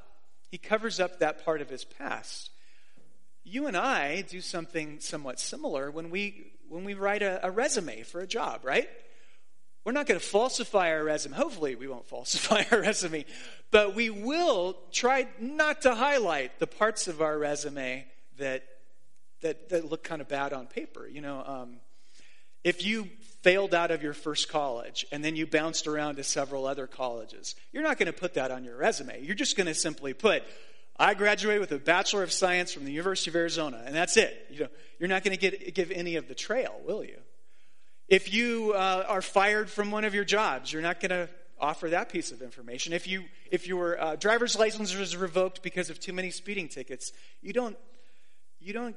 he 0.50 0.58
covers 0.58 1.02
up 1.02 1.20
that 1.20 1.44
part 1.44 1.60
of 1.60 1.70
his 1.70 1.84
past. 1.84 2.52
You 3.44 3.68
and 3.68 3.76
I 3.76 4.22
do 4.22 4.40
something 4.40 5.02
somewhat 5.02 5.42
similar 5.42 5.92
when 5.92 6.10
we, 6.10 6.54
when 6.72 6.86
we 6.86 6.94
write 6.94 7.22
a, 7.22 7.46
a 7.46 7.52
resume 7.52 8.04
for 8.04 8.22
a 8.22 8.28
job, 8.28 8.62
right? 8.64 8.88
We're 9.84 9.92
not 9.92 10.06
going 10.06 10.20
to 10.20 10.26
falsify 10.26 10.92
our 10.92 11.04
resume. 11.04 11.36
Hopefully, 11.36 11.76
we 11.76 11.88
won't 11.88 12.06
falsify 12.08 12.64
our 12.72 12.82
resume, 12.82 13.26
but 13.72 13.94
we 13.94 14.10
will 14.10 14.78
try 14.92 15.28
not 15.40 15.82
to 15.82 15.94
highlight 15.94 16.60
the 16.60 16.68
parts 16.68 17.08
of 17.08 17.22
our 17.22 17.38
resume 17.38 18.06
that 18.38 18.64
that, 19.42 19.70
that 19.70 19.90
look 19.90 20.04
kind 20.04 20.22
of 20.22 20.28
bad 20.28 20.54
on 20.54 20.68
paper. 20.68 21.08
You 21.08 21.22
know, 21.22 21.44
um, 21.46 21.78
if 22.64 22.86
you 22.86 23.10
failed 23.42 23.74
out 23.74 23.90
of 23.90 24.04
your 24.04 24.14
first 24.14 24.50
college 24.50 25.06
and 25.12 25.26
then 25.26 25.36
you 25.36 25.48
bounced 25.48 25.88
around 25.88 26.18
to 26.18 26.24
several 26.24 26.68
other 26.68 26.86
colleges, 26.86 27.56
you're 27.72 27.84
not 27.84 27.98
going 27.98 28.06
to 28.06 28.14
put 28.14 28.36
that 28.36 28.52
on 28.52 28.64
your 28.64 28.78
resume. 28.78 29.24
You're 29.24 29.36
just 29.36 29.58
going 29.58 29.68
to 29.68 29.74
simply 29.74 30.14
put, 30.14 30.44
"I 30.98 31.14
graduated 31.14 31.62
with 31.62 31.72
a 31.72 31.80
Bachelor 31.80 32.24
of 32.24 32.32
Science 32.32 32.74
from 32.74 32.86
the 32.86 32.92
University 32.92 33.32
of 33.32 33.36
Arizona," 33.36 33.82
and 33.86 33.96
that's 33.96 34.18
it. 34.18 34.48
You 34.50 34.62
know, 34.62 34.70
you're 35.00 35.10
not 35.10 35.24
going 35.24 35.38
to 35.38 35.72
give 35.72 35.92
any 35.92 36.16
of 36.16 36.28
the 36.28 36.36
trail, 36.36 36.80
will 36.86 37.04
you? 37.04 37.18
If 38.08 38.34
you 38.34 38.74
uh, 38.74 39.06
are 39.08 39.22
fired 39.22 39.70
from 39.70 39.90
one 39.90 40.04
of 40.04 40.14
your 40.14 40.26
jobs, 40.26 40.74
you're 40.74 40.82
not 40.82 41.00
going 41.00 41.12
to 41.12 41.30
offer 41.62 41.90
that 41.90 42.10
piece 42.10 42.32
of 42.32 42.42
information. 42.42 42.92
If 42.92 43.08
you 43.08 43.24
if 43.50 43.68
your 43.68 44.02
uh, 44.02 44.16
driver's 44.16 44.58
license 44.58 44.96
was 44.96 45.16
revoked 45.16 45.62
because 45.62 45.90
of 45.90 46.00
too 46.00 46.12
many 46.12 46.32
speeding 46.32 46.68
tickets, 46.68 47.14
you 47.42 47.54
don't 47.54 47.78
you 48.60 48.74
don't. 48.74 48.96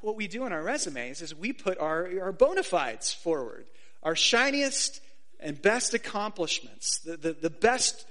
What 0.00 0.16
we 0.16 0.26
do 0.26 0.44
in 0.44 0.52
our 0.52 0.62
resumes 0.62 1.22
is 1.22 1.34
we 1.34 1.52
put 1.52 1.78
our 1.78 2.08
our 2.20 2.32
bona 2.32 2.62
fides 2.64 3.12
forward, 3.12 3.66
our 4.02 4.16
shiniest 4.16 5.00
and 5.38 5.60
best 5.60 5.94
accomplishments, 5.94 6.98
the 6.98 7.16
the, 7.16 7.32
the 7.34 7.50
best 7.50 8.06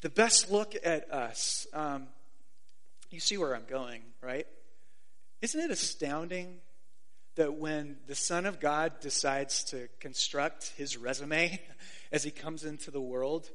the 0.00 0.08
best 0.08 0.50
look 0.50 0.74
at 0.82 1.10
us. 1.12 1.66
Um, 1.74 2.06
you 3.10 3.20
see 3.20 3.38
where 3.38 3.54
I'm 3.54 3.66
going, 3.68 4.02
right? 4.22 4.46
Isn't 5.40 5.60
it 5.60 5.70
astounding 5.70 6.58
that 7.36 7.54
when 7.54 7.96
the 8.06 8.14
Son 8.14 8.46
of 8.46 8.58
God 8.58 9.00
decides 9.00 9.62
to 9.64 9.88
construct 10.00 10.72
his 10.76 10.96
resume 10.96 11.60
as 12.12 12.24
he 12.24 12.30
comes 12.30 12.64
into 12.64 12.90
the 12.90 13.00
world, 13.00 13.50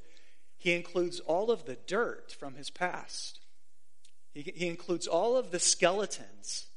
he 0.57 0.73
includes 0.73 1.19
all 1.19 1.51
of 1.51 1.65
the 1.65 1.77
dirt 1.87 2.31
from 2.31 2.55
his 2.55 2.69
past. 2.69 3.41
He, 4.33 4.53
he 4.55 4.67
includes 4.67 5.07
all 5.07 5.35
of 5.35 5.51
the 5.51 5.59
skeletons, 5.59 6.67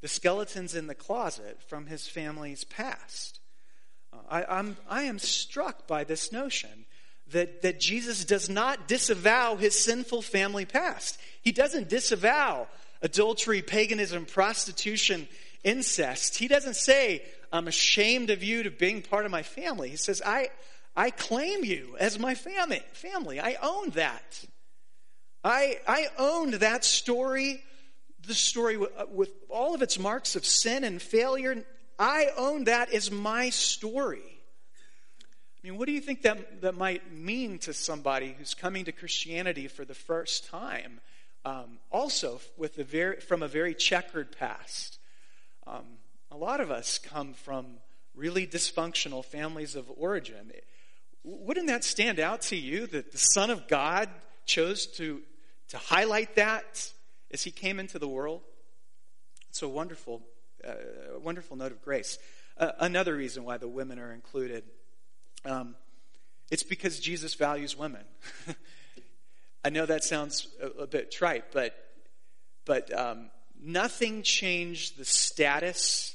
the 0.00 0.08
skeletons 0.08 0.74
in 0.74 0.86
the 0.86 0.94
closet 0.94 1.60
from 1.68 1.86
his 1.86 2.08
family's 2.08 2.64
past. 2.64 3.40
Uh, 4.12 4.16
I, 4.28 4.58
I'm, 4.58 4.78
I 4.88 5.02
am 5.02 5.18
struck 5.18 5.86
by 5.86 6.04
this 6.04 6.32
notion 6.32 6.86
that, 7.32 7.62
that 7.62 7.80
Jesus 7.80 8.24
does 8.24 8.48
not 8.48 8.86
disavow 8.86 9.56
his 9.56 9.78
sinful 9.78 10.22
family 10.22 10.64
past. 10.64 11.18
He 11.42 11.52
doesn't 11.52 11.88
disavow 11.88 12.68
adultery, 13.02 13.62
paganism, 13.62 14.26
prostitution, 14.26 15.28
incest. 15.62 16.38
He 16.38 16.48
doesn't 16.48 16.76
say, 16.76 17.22
I'm 17.52 17.68
ashamed 17.68 18.30
of 18.30 18.42
you 18.42 18.64
to 18.64 18.70
being 18.70 19.02
part 19.02 19.24
of 19.24 19.30
my 19.30 19.42
family. 19.42 19.88
He 19.88 19.96
says, 19.96 20.22
I, 20.24 20.48
I 20.96 21.10
claim 21.10 21.64
you 21.64 21.96
as 21.98 22.18
my 22.18 22.34
family. 22.34 22.82
Family. 22.92 23.40
I 23.40 23.56
own 23.62 23.90
that. 23.90 24.44
I, 25.42 25.78
I 25.86 26.08
owned 26.18 26.54
that 26.54 26.84
story, 26.84 27.62
the 28.26 28.34
story 28.34 28.76
with, 28.76 28.90
uh, 28.96 29.06
with 29.10 29.30
all 29.50 29.74
of 29.74 29.82
its 29.82 29.98
marks 29.98 30.36
of 30.36 30.46
sin 30.46 30.84
and 30.84 31.00
failure. 31.00 31.64
I 31.98 32.28
own 32.36 32.64
that 32.64 32.92
as 32.92 33.10
my 33.10 33.50
story. 33.50 34.33
I 35.64 35.66
mean, 35.70 35.78
what 35.78 35.86
do 35.86 35.92
you 35.92 36.00
think 36.02 36.20
that, 36.22 36.60
that 36.60 36.74
might 36.74 37.10
mean 37.10 37.58
to 37.60 37.72
somebody 37.72 38.34
who's 38.36 38.52
coming 38.52 38.84
to 38.84 38.92
Christianity 38.92 39.66
for 39.66 39.86
the 39.86 39.94
first 39.94 40.46
time? 40.46 41.00
Um, 41.46 41.78
also, 41.90 42.38
with 42.58 42.76
a 42.76 42.84
very, 42.84 43.16
from 43.20 43.42
a 43.42 43.48
very 43.48 43.74
checkered 43.74 44.36
past. 44.36 44.98
Um, 45.66 45.84
a 46.30 46.36
lot 46.36 46.60
of 46.60 46.70
us 46.70 46.98
come 46.98 47.32
from 47.32 47.78
really 48.14 48.46
dysfunctional 48.46 49.24
families 49.24 49.74
of 49.74 49.90
origin. 49.96 50.52
Wouldn't 51.22 51.68
that 51.68 51.82
stand 51.82 52.20
out 52.20 52.42
to 52.42 52.56
you 52.56 52.86
that 52.88 53.12
the 53.12 53.18
Son 53.18 53.48
of 53.48 53.66
God 53.66 54.10
chose 54.44 54.84
to, 54.98 55.22
to 55.70 55.78
highlight 55.78 56.36
that 56.36 56.92
as 57.30 57.42
he 57.42 57.50
came 57.50 57.80
into 57.80 57.98
the 57.98 58.08
world? 58.08 58.42
It's 59.48 59.62
a 59.62 59.68
wonderful, 59.68 60.20
uh, 60.62 60.74
wonderful 61.22 61.56
note 61.56 61.72
of 61.72 61.80
grace. 61.80 62.18
Uh, 62.58 62.72
another 62.80 63.16
reason 63.16 63.44
why 63.44 63.56
the 63.56 63.66
women 63.66 63.98
are 63.98 64.12
included. 64.12 64.64
Um, 65.44 65.74
it's 66.50 66.62
because 66.62 67.00
Jesus 67.00 67.34
values 67.34 67.76
women. 67.76 68.04
I 69.64 69.70
know 69.70 69.86
that 69.86 70.04
sounds 70.04 70.48
a, 70.62 70.82
a 70.82 70.86
bit 70.86 71.10
trite, 71.10 71.52
but 71.52 71.74
but 72.64 72.92
um, 72.96 73.30
nothing 73.62 74.22
changed 74.22 74.98
the 74.98 75.04
status 75.04 76.14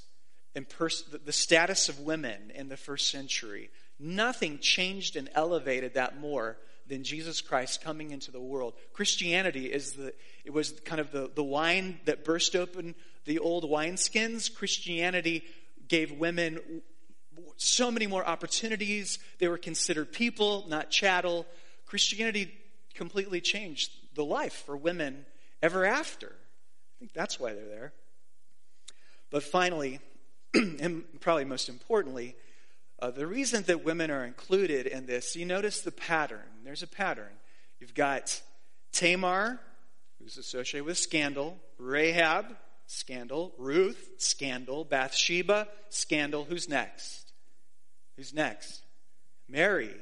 and 0.55 0.67
pers- 0.67 1.03
the 1.03 1.31
status 1.31 1.89
of 1.89 1.99
women 1.99 2.51
in 2.55 2.69
the 2.69 2.77
first 2.77 3.09
century. 3.09 3.69
Nothing 3.99 4.59
changed 4.59 5.15
and 5.15 5.29
elevated 5.35 5.93
that 5.95 6.19
more 6.19 6.57
than 6.87 7.03
Jesus 7.03 7.41
Christ 7.41 7.83
coming 7.83 8.11
into 8.11 8.31
the 8.31 8.41
world. 8.41 8.73
Christianity 8.93 9.65
is 9.71 9.93
the 9.93 10.13
it 10.43 10.51
was 10.51 10.71
kind 10.85 10.99
of 10.99 11.11
the, 11.11 11.29
the 11.33 11.43
wine 11.43 11.99
that 12.05 12.23
burst 12.23 12.55
open 12.55 12.95
the 13.25 13.39
old 13.39 13.63
wineskins. 13.63 14.53
Christianity 14.53 15.43
gave 15.87 16.11
women 16.11 16.81
so 17.57 17.91
many 17.91 18.07
more 18.07 18.25
opportunities. 18.25 19.19
They 19.39 19.47
were 19.47 19.57
considered 19.57 20.11
people, 20.11 20.65
not 20.67 20.89
chattel. 20.89 21.45
Christianity 21.85 22.53
completely 22.93 23.41
changed 23.41 23.91
the 24.15 24.25
life 24.25 24.63
for 24.65 24.75
women 24.75 25.25
ever 25.61 25.85
after. 25.85 26.27
I 26.27 26.95
think 26.99 27.13
that's 27.13 27.39
why 27.39 27.53
they're 27.53 27.67
there. 27.67 27.93
But 29.31 29.43
finally, 29.43 29.99
and 30.53 31.03
probably 31.19 31.45
most 31.45 31.69
importantly, 31.69 32.35
uh, 33.01 33.11
the 33.11 33.27
reason 33.27 33.63
that 33.63 33.85
women 33.85 34.11
are 34.11 34.25
included 34.25 34.85
in 34.85 35.05
this, 35.05 35.35
you 35.35 35.45
notice 35.45 35.81
the 35.81 35.91
pattern. 35.91 36.43
There's 36.63 36.83
a 36.83 36.87
pattern. 36.87 37.31
You've 37.79 37.93
got 37.93 38.41
Tamar, 38.91 39.59
who's 40.19 40.37
associated 40.37 40.85
with 40.85 40.97
scandal, 40.97 41.57
Rahab, 41.77 42.45
scandal, 42.87 43.53
Ruth, 43.57 44.11
scandal, 44.17 44.83
Bathsheba, 44.83 45.67
scandal. 45.89 46.43
Who's 46.43 46.67
next? 46.67 47.28
Who's 48.19 48.33
next? 48.33 48.81
Mary. 49.47 49.95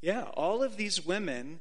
Yeah, 0.00 0.26
all 0.34 0.62
of 0.62 0.76
these 0.76 1.04
women, 1.04 1.58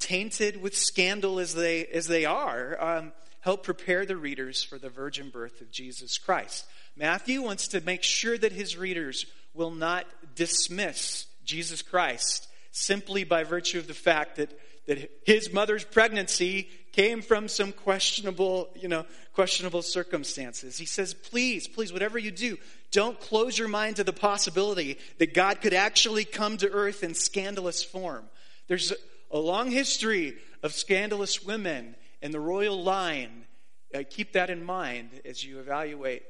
tainted 0.00 0.60
with 0.60 0.76
scandal 0.76 1.38
as 1.38 1.54
they 1.54 1.86
as 1.86 2.08
they 2.08 2.24
are, 2.24 2.76
um, 2.82 3.12
help 3.38 3.62
prepare 3.62 4.04
the 4.04 4.16
readers 4.16 4.64
for 4.64 4.76
the 4.76 4.88
virgin 4.88 5.30
birth 5.30 5.60
of 5.60 5.70
Jesus 5.70 6.18
Christ. 6.18 6.66
Matthew 6.96 7.42
wants 7.42 7.68
to 7.68 7.80
make 7.82 8.02
sure 8.02 8.36
that 8.36 8.50
his 8.50 8.76
readers 8.76 9.24
will 9.54 9.70
not 9.70 10.04
dismiss 10.34 11.26
Jesus 11.44 11.80
Christ 11.80 12.48
simply 12.72 13.22
by 13.22 13.44
virtue 13.44 13.78
of 13.78 13.86
the 13.86 13.94
fact 13.94 14.34
that, 14.34 14.50
that 14.88 15.12
his 15.24 15.52
mother's 15.52 15.84
pregnancy 15.84 16.68
came 16.90 17.22
from 17.22 17.46
some 17.46 17.70
questionable, 17.70 18.68
you 18.74 18.88
know, 18.88 19.04
questionable 19.32 19.82
circumstances. 19.82 20.76
He 20.76 20.86
says, 20.86 21.14
please, 21.14 21.68
please, 21.68 21.92
whatever 21.92 22.18
you 22.18 22.32
do, 22.32 22.56
don't 22.94 23.18
close 23.18 23.58
your 23.58 23.66
mind 23.66 23.96
to 23.96 24.04
the 24.04 24.12
possibility 24.12 24.98
that 25.18 25.34
God 25.34 25.60
could 25.60 25.74
actually 25.74 26.24
come 26.24 26.56
to 26.58 26.70
earth 26.70 27.02
in 27.02 27.12
scandalous 27.14 27.82
form. 27.82 28.24
There's 28.68 28.92
a 29.32 29.38
long 29.38 29.72
history 29.72 30.36
of 30.62 30.72
scandalous 30.72 31.44
women 31.44 31.96
in 32.22 32.30
the 32.30 32.38
royal 32.38 32.82
line. 32.82 33.46
Uh, 33.92 34.04
keep 34.08 34.32
that 34.32 34.48
in 34.48 34.64
mind 34.64 35.10
as 35.24 35.44
you 35.44 35.58
evaluate 35.58 36.22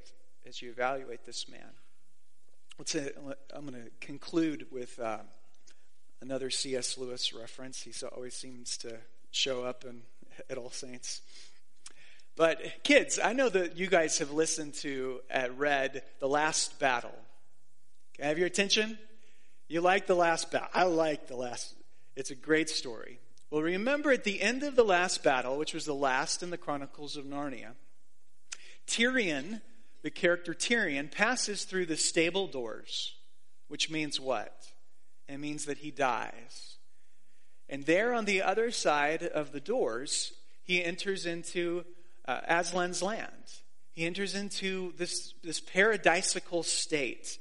as 0.47 0.61
you 0.61 0.71
evaluate 0.71 1.25
this 1.25 1.49
man. 1.49 1.71
Let's, 2.79 2.95
uh, 2.95 3.09
I'm 3.55 3.67
going 3.67 3.83
to 3.83 3.91
conclude 4.01 4.67
with 4.71 4.99
uh, 4.99 5.19
another 6.21 6.51
C.S. 6.51 6.99
Lewis 6.99 7.33
reference. 7.33 7.83
He 7.83 7.93
always 8.15 8.35
seems 8.35 8.77
to 8.79 8.99
show 9.31 9.65
up 9.65 9.85
in, 9.85 10.03
at 10.51 10.59
All 10.59 10.71
Saints. 10.71 11.23
But 12.37 12.83
kids, 12.83 13.21
I 13.23 13.33
know 13.33 13.49
that 13.49 13.77
you 13.77 13.87
guys 13.87 14.19
have 14.19 14.33
listened 14.33 14.75
to, 14.75 15.21
uh, 15.33 15.49
read 15.57 16.03
The 16.19 16.29
Last 16.29 16.79
Battle. 16.81 17.15
Can 18.15 18.25
I 18.25 18.29
have 18.29 18.39
your 18.39 18.47
attention? 18.47 18.99
You 19.69 19.81
like 19.81 20.07
The 20.07 20.17
Last 20.17 20.51
Battle. 20.51 20.69
I 20.75 20.85
like 20.85 21.29
The 21.29 21.37
Last. 21.37 21.75
It's 22.17 22.31
a 22.31 22.35
great 22.35 22.69
story. 22.69 23.21
Well, 23.51 23.63
remember 23.63 24.11
at 24.11 24.25
the 24.25 24.43
end 24.43 24.65
of 24.65 24.75
the 24.75 24.85
last 24.85 25.23
battle, 25.23 25.57
which 25.57 25.75
was 25.75 25.85
the 25.85 25.95
last 25.95 26.43
in 26.43 26.51
the 26.51 26.59
Chronicles 26.59 27.17
of 27.17 27.25
Narnia, 27.25 27.75
Tirian, 28.87 29.61
the 30.03 30.11
character 30.11 30.55
Tirian, 30.55 31.09
passes 31.09 31.63
through 31.63 31.87
the 31.87 31.97
stable 31.97 32.49
doors, 32.49 33.15
which 33.69 33.91
means 33.91 34.19
what? 34.19 34.67
It 35.29 35.39
means 35.39 35.67
that 35.67 35.79
he 35.79 35.93
dies. 35.93 36.79
And 37.69 37.87
there 37.87 38.13
on 38.13 38.25
the 38.25 38.43
other 38.43 38.73
side 38.73 39.23
of 39.23 39.53
the 39.53 39.61
doors, 39.61 40.33
he 40.65 40.83
enters 40.85 41.25
into 41.25 41.85
uh, 42.27 42.41
Aslan's 42.49 43.03
land. 43.03 43.29
He 43.93 44.05
enters 44.05 44.35
into 44.35 44.93
this, 44.97 45.35
this 45.43 45.61
paradisical 45.61 46.65
state, 46.65 47.39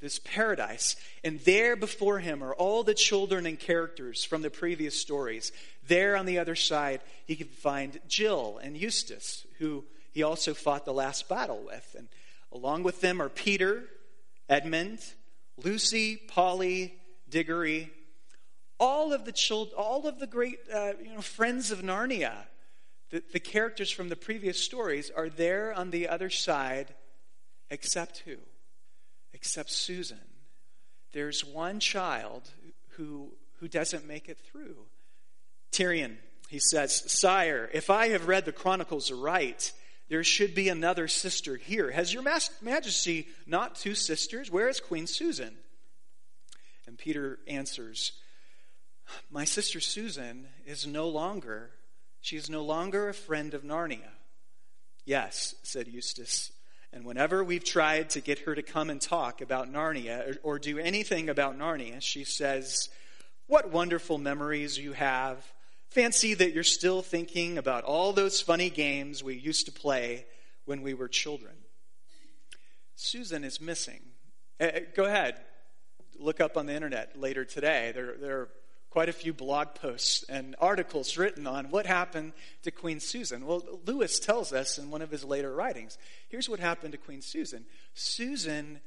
this 0.00 0.20
paradise. 0.20 0.94
And 1.24 1.40
there 1.40 1.74
before 1.74 2.20
him 2.20 2.42
are 2.42 2.54
all 2.54 2.84
the 2.84 2.94
children 2.94 3.46
and 3.46 3.58
characters 3.58 4.24
from 4.24 4.42
the 4.42 4.50
previous 4.50 5.00
stories. 5.00 5.50
There 5.88 6.16
on 6.16 6.26
the 6.26 6.38
other 6.38 6.54
side, 6.54 7.00
he 7.26 7.34
can 7.34 7.48
find 7.48 7.98
Jill 8.06 8.60
and 8.62 8.76
Eustace, 8.76 9.44
who 9.58 9.84
he 10.12 10.22
also 10.22 10.54
fought 10.54 10.84
the 10.84 10.92
last 10.92 11.28
battle 11.28 11.62
with. 11.66 11.96
And 11.98 12.08
along 12.52 12.84
with 12.84 13.00
them 13.00 13.20
are 13.20 13.28
Peter, 13.28 13.84
Edmund, 14.48 15.00
Lucy, 15.62 16.16
Polly, 16.16 16.94
Diggory, 17.28 17.90
all 18.78 19.12
of 19.12 19.24
the 19.24 19.32
children, 19.32 19.74
all 19.76 20.06
of 20.06 20.20
the 20.20 20.26
great 20.26 20.58
uh, 20.72 20.92
you 21.02 21.12
know, 21.12 21.20
friends 21.20 21.72
of 21.72 21.82
Narnia, 21.82 22.32
the, 23.10 23.22
the 23.32 23.40
characters 23.40 23.90
from 23.90 24.08
the 24.08 24.16
previous 24.16 24.62
stories 24.62 25.10
are 25.10 25.28
there 25.28 25.72
on 25.72 25.90
the 25.90 26.08
other 26.08 26.30
side, 26.30 26.94
except 27.70 28.18
who? 28.18 28.36
Except 29.32 29.70
Susan. 29.70 30.18
There's 31.12 31.44
one 31.44 31.80
child 31.80 32.50
who, 32.90 33.32
who 33.60 33.68
doesn't 33.68 34.06
make 34.06 34.28
it 34.28 34.38
through. 34.38 34.76
Tirian, 35.72 36.16
he 36.48 36.58
says, 36.58 36.94
Sire, 37.10 37.70
if 37.72 37.90
I 37.90 38.08
have 38.08 38.28
read 38.28 38.44
the 38.44 38.52
Chronicles 38.52 39.10
right, 39.10 39.72
there 40.08 40.24
should 40.24 40.54
be 40.54 40.68
another 40.68 41.08
sister 41.08 41.56
here. 41.56 41.90
Has 41.90 42.12
your 42.12 42.24
majesty 42.62 43.28
not 43.46 43.74
two 43.74 43.94
sisters? 43.94 44.50
Where 44.50 44.68
is 44.68 44.80
Queen 44.80 45.06
Susan? 45.06 45.56
And 46.86 46.96
Peter 46.96 47.38
answers, 47.46 48.12
My 49.30 49.44
sister 49.44 49.80
Susan 49.80 50.48
is 50.64 50.86
no 50.86 51.08
longer, 51.08 51.70
she 52.20 52.36
is 52.36 52.50
no 52.50 52.62
longer 52.62 53.08
a 53.08 53.14
friend 53.14 53.54
of 53.54 53.62
Narnia. 53.62 54.10
Yes, 55.04 55.54
said 55.62 55.88
Eustace. 55.88 56.52
And 56.92 57.04
whenever 57.04 57.44
we've 57.44 57.64
tried 57.64 58.10
to 58.10 58.20
get 58.20 58.40
her 58.40 58.54
to 58.54 58.62
come 58.62 58.90
and 58.90 59.00
talk 59.00 59.40
about 59.40 59.70
Narnia 59.70 60.36
or, 60.42 60.54
or 60.54 60.58
do 60.58 60.78
anything 60.78 61.28
about 61.28 61.58
Narnia, 61.58 62.00
she 62.00 62.24
says, 62.24 62.88
What 63.46 63.70
wonderful 63.70 64.18
memories 64.18 64.78
you 64.78 64.92
have. 64.92 65.44
Fancy 65.90 66.34
that 66.34 66.52
you're 66.52 66.64
still 66.64 67.00
thinking 67.00 67.56
about 67.56 67.84
all 67.84 68.12
those 68.12 68.42
funny 68.42 68.68
games 68.68 69.24
we 69.24 69.36
used 69.36 69.66
to 69.66 69.72
play 69.72 70.26
when 70.66 70.82
we 70.82 70.92
were 70.92 71.08
children. 71.08 71.54
Susan 72.94 73.44
is 73.44 73.60
missing. 73.60 74.00
Uh, 74.60 74.68
go 74.94 75.04
ahead, 75.04 75.40
look 76.18 76.40
up 76.40 76.56
on 76.56 76.66
the 76.66 76.74
internet 76.74 77.18
later 77.18 77.44
today. 77.44 77.92
There, 77.94 78.16
there 78.20 78.38
are 78.40 78.48
quite 78.90 79.08
a 79.08 79.12
few 79.12 79.32
blog 79.32 79.74
posts 79.74 80.24
and 80.28 80.56
articles 80.60 81.16
written 81.16 81.46
on 81.46 81.70
what 81.70 81.86
happened 81.86 82.32
to 82.62 82.70
Queen 82.70 83.00
Susan. 83.00 83.46
Well, 83.46 83.62
Lewis 83.84 84.18
tells 84.18 84.52
us 84.52 84.78
in 84.78 84.90
one 84.90 85.02
of 85.02 85.10
his 85.10 85.24
later 85.24 85.54
writings 85.54 85.98
here's 86.28 86.48
what 86.48 86.60
happened 86.60 86.92
to 86.92 86.98
Queen 86.98 87.22
Susan. 87.22 87.64
Susan, 87.94 88.80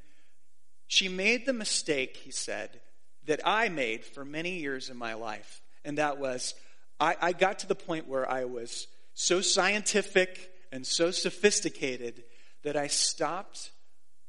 she 0.86 1.08
made 1.08 1.46
the 1.46 1.52
mistake, 1.52 2.16
he 2.16 2.30
said, 2.30 2.80
that 3.26 3.40
I 3.44 3.68
made 3.68 4.04
for 4.04 4.24
many 4.24 4.58
years 4.58 4.90
in 4.90 4.96
my 4.96 5.14
life, 5.14 5.62
and 5.84 5.98
that 5.98 6.18
was 6.18 6.54
I, 6.98 7.16
I 7.20 7.32
got 7.32 7.60
to 7.60 7.66
the 7.66 7.74
point 7.74 8.08
where 8.08 8.30
I 8.30 8.44
was 8.44 8.86
so 9.14 9.40
scientific 9.40 10.50
and 10.70 10.86
so 10.86 11.10
sophisticated 11.10 12.24
that 12.62 12.76
I 12.76 12.86
stopped 12.86 13.72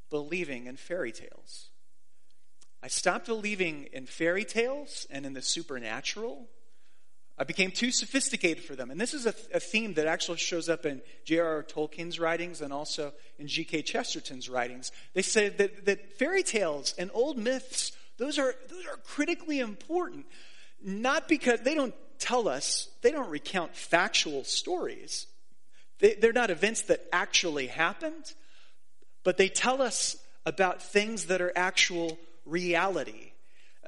believing 0.10 0.68
in 0.68 0.76
fairy 0.76 1.12
tales. 1.12 1.70
I 2.84 2.88
stopped 2.88 3.28
believing 3.28 3.88
in 3.94 4.06
fairy 4.06 4.44
tales 4.44 5.08
and 5.10 5.26
in 5.26 5.32
the 5.32 5.42
supernatural. 5.42 6.50
I 7.38 7.46
became 7.46 7.72
too 7.72 7.92
sophisticated 7.92 8.62
for 8.62 8.76
them. 8.76 8.92
And 8.92 9.00
this 9.00 9.14
is 9.14 9.26
a, 9.26 9.34
a 9.54 9.62
theme 9.62 9.94
that 9.94 10.06
actually 10.06 10.38
shows 10.38 10.68
up 10.68 10.86
in 10.86 11.02
J.R.R. 11.24 11.64
Tolkien's 11.64 12.20
writings 12.20 12.60
and 12.60 12.74
also 12.74 13.14
in 13.40 13.48
G.K. 13.48 13.84
Chesterton's 13.84 14.50
writings. 14.50 14.92
They 15.14 15.22
say 15.22 15.48
that, 15.48 15.86
that 15.86 16.20
fairy 16.20 16.44
tales 16.44 16.94
and 16.98 17.10
old 17.14 17.38
myths, 17.38 17.94
those 18.18 18.38
are, 18.38 18.54
those 18.68 18.86
are 18.86 18.98
critically 18.98 19.62
important. 19.62 20.26
Not 20.84 21.30
because 21.30 21.62
they 21.62 21.76
don't 21.76 21.96
tell 22.20 22.50
us, 22.50 22.90
they 23.02 23.12
don't 23.12 23.30
recount 23.30 23.78
factual 23.78 24.44
stories. 24.44 25.26
They, 26.00 26.16
they're 26.16 26.34
not 26.34 26.50
events 26.52 26.82
that 26.84 27.00
actually 27.14 27.68
happened, 27.68 28.34
but 29.24 29.38
they 29.38 29.48
tell 29.48 29.82
us 29.82 30.18
about 30.46 30.84
things 30.84 31.28
that 31.28 31.42
are 31.42 31.54
actual 31.56 32.20
reality. 32.46 33.32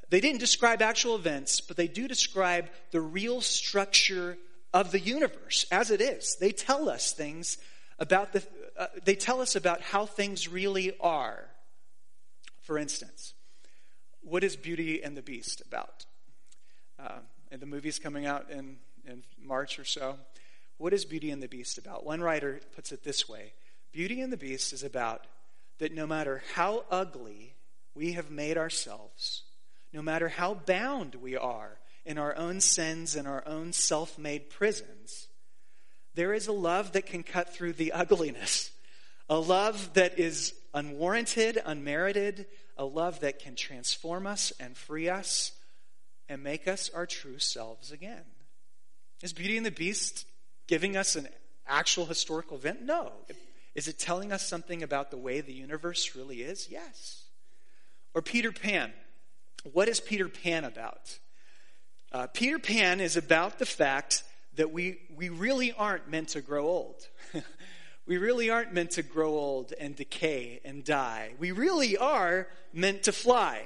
They 0.09 0.21
didn't 0.21 0.39
describe 0.39 0.81
actual 0.81 1.15
events, 1.15 1.61
but 1.61 1.77
they 1.77 1.87
do 1.87 2.07
describe 2.07 2.69
the 2.91 3.01
real 3.01 3.41
structure 3.41 4.37
of 4.73 4.91
the 4.91 4.99
universe 4.99 5.65
as 5.71 5.91
it 5.91 6.01
is. 6.01 6.35
They 6.39 6.51
tell 6.51 6.89
us 6.89 7.11
things 7.11 7.57
about 7.97 8.33
the, 8.33 8.43
uh, 8.77 8.87
they 9.03 9.15
tell 9.15 9.41
us 9.41 9.55
about 9.55 9.81
how 9.81 10.05
things 10.05 10.47
really 10.47 10.95
are. 10.99 11.45
For 12.61 12.77
instance, 12.77 13.33
what 14.21 14.43
is 14.43 14.55
Beauty 14.55 15.03
and 15.03 15.15
the 15.15 15.21
Beast 15.21 15.61
about? 15.65 16.05
Uh, 16.99 17.19
and 17.51 17.61
the 17.61 17.65
movie's 17.65 17.99
coming 17.99 18.25
out 18.25 18.49
in, 18.49 18.77
in 19.05 19.23
March 19.41 19.79
or 19.79 19.85
so. 19.85 20.17
What 20.77 20.93
is 20.93 21.05
Beauty 21.05 21.31
and 21.31 21.41
the 21.41 21.47
Beast 21.47 21.77
about? 21.77 22.05
One 22.05 22.21
writer 22.21 22.59
puts 22.75 22.91
it 22.91 23.03
this 23.03 23.29
way 23.29 23.53
Beauty 23.91 24.19
and 24.21 24.31
the 24.31 24.37
Beast 24.37 24.73
is 24.73 24.83
about 24.83 25.25
that 25.77 25.93
no 25.93 26.07
matter 26.07 26.43
how 26.53 26.85
ugly 26.89 27.53
we 27.95 28.11
have 28.13 28.29
made 28.29 28.57
ourselves, 28.57 29.43
no 29.93 30.01
matter 30.01 30.27
how 30.29 30.53
bound 30.53 31.15
we 31.15 31.35
are 31.35 31.79
in 32.05 32.17
our 32.17 32.35
own 32.35 32.61
sins 32.61 33.15
and 33.15 33.27
our 33.27 33.43
own 33.47 33.73
self 33.73 34.19
made 34.19 34.49
prisons, 34.49 35.27
there 36.13 36.33
is 36.33 36.47
a 36.47 36.53
love 36.53 36.91
that 36.91 37.05
can 37.05 37.23
cut 37.23 37.53
through 37.53 37.73
the 37.73 37.91
ugliness. 37.91 38.71
A 39.27 39.39
love 39.39 39.93
that 39.95 40.19
is 40.19 40.53
unwarranted, 40.73 41.59
unmerited, 41.65 42.45
a 42.77 42.85
love 42.85 43.21
that 43.21 43.39
can 43.39 43.55
transform 43.55 44.27
us 44.27 44.53
and 44.59 44.77
free 44.77 45.09
us 45.09 45.51
and 46.29 46.43
make 46.43 46.67
us 46.67 46.89
our 46.93 47.05
true 47.05 47.39
selves 47.39 47.91
again. 47.91 48.23
Is 49.23 49.33
Beauty 49.33 49.57
and 49.57 49.65
the 49.65 49.71
Beast 49.71 50.25
giving 50.67 50.95
us 50.95 51.15
an 51.15 51.27
actual 51.67 52.05
historical 52.05 52.57
event? 52.57 52.83
No. 52.83 53.11
Is 53.73 53.87
it 53.87 53.99
telling 53.99 54.31
us 54.31 54.47
something 54.47 54.83
about 54.83 55.11
the 55.11 55.17
way 55.17 55.41
the 55.41 55.53
universe 55.53 56.15
really 56.15 56.41
is? 56.41 56.67
Yes. 56.69 57.24
Or 58.15 58.21
Peter 58.21 58.53
Pan. 58.53 58.93
What 59.73 59.89
is 59.89 59.99
Peter 59.99 60.29
Pan 60.29 60.63
about? 60.63 61.19
Uh, 62.13 62.27
Peter 62.27 62.57
Pan 62.57 63.01
is 63.01 63.17
about 63.17 63.59
the 63.59 63.65
fact 63.65 64.23
that 64.55 64.71
we, 64.71 64.99
we 65.13 65.27
really 65.27 65.73
aren't 65.73 66.09
meant 66.09 66.29
to 66.29 66.41
grow 66.41 66.65
old. 66.65 67.07
we 68.07 68.17
really 68.17 68.49
aren't 68.49 68.73
meant 68.73 68.91
to 68.91 69.03
grow 69.03 69.31
old 69.31 69.73
and 69.77 69.97
decay 69.97 70.61
and 70.63 70.85
die. 70.85 71.33
We 71.39 71.51
really 71.51 71.97
are 71.97 72.47
meant 72.71 73.03
to 73.03 73.11
fly. 73.11 73.63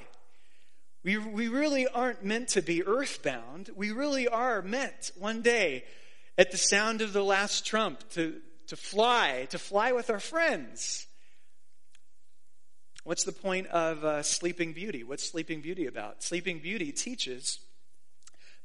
We, 1.04 1.18
we 1.18 1.48
really 1.48 1.88
aren't 1.88 2.26
meant 2.26 2.50
to 2.50 2.64
be 2.64 2.84
earthbound. 2.84 3.70
We 3.76 3.92
really 3.92 4.28
are 4.28 4.64
meant 4.64 5.12
one 5.16 5.44
day 5.44 5.84
at 6.40 6.50
the 6.50 6.58
sound 6.58 7.02
of 7.02 7.14
the 7.14 7.24
last 7.24 7.68
trump 7.68 8.10
to, 8.12 8.38
to 8.68 8.76
fly, 8.76 9.48
to 9.52 9.60
fly 9.60 9.92
with 9.92 10.10
our 10.10 10.20
friends. 10.20 11.06
What's 13.10 13.24
the 13.24 13.32
point 13.32 13.66
of 13.70 14.06
uh, 14.06 14.22
Sleeping 14.22 14.74
Beauty? 14.74 15.04
What's 15.04 15.28
Sleeping 15.28 15.62
Beauty 15.62 15.88
about? 15.88 16.22
Sleeping 16.22 16.60
Beauty 16.60 16.92
teaches 16.92 17.58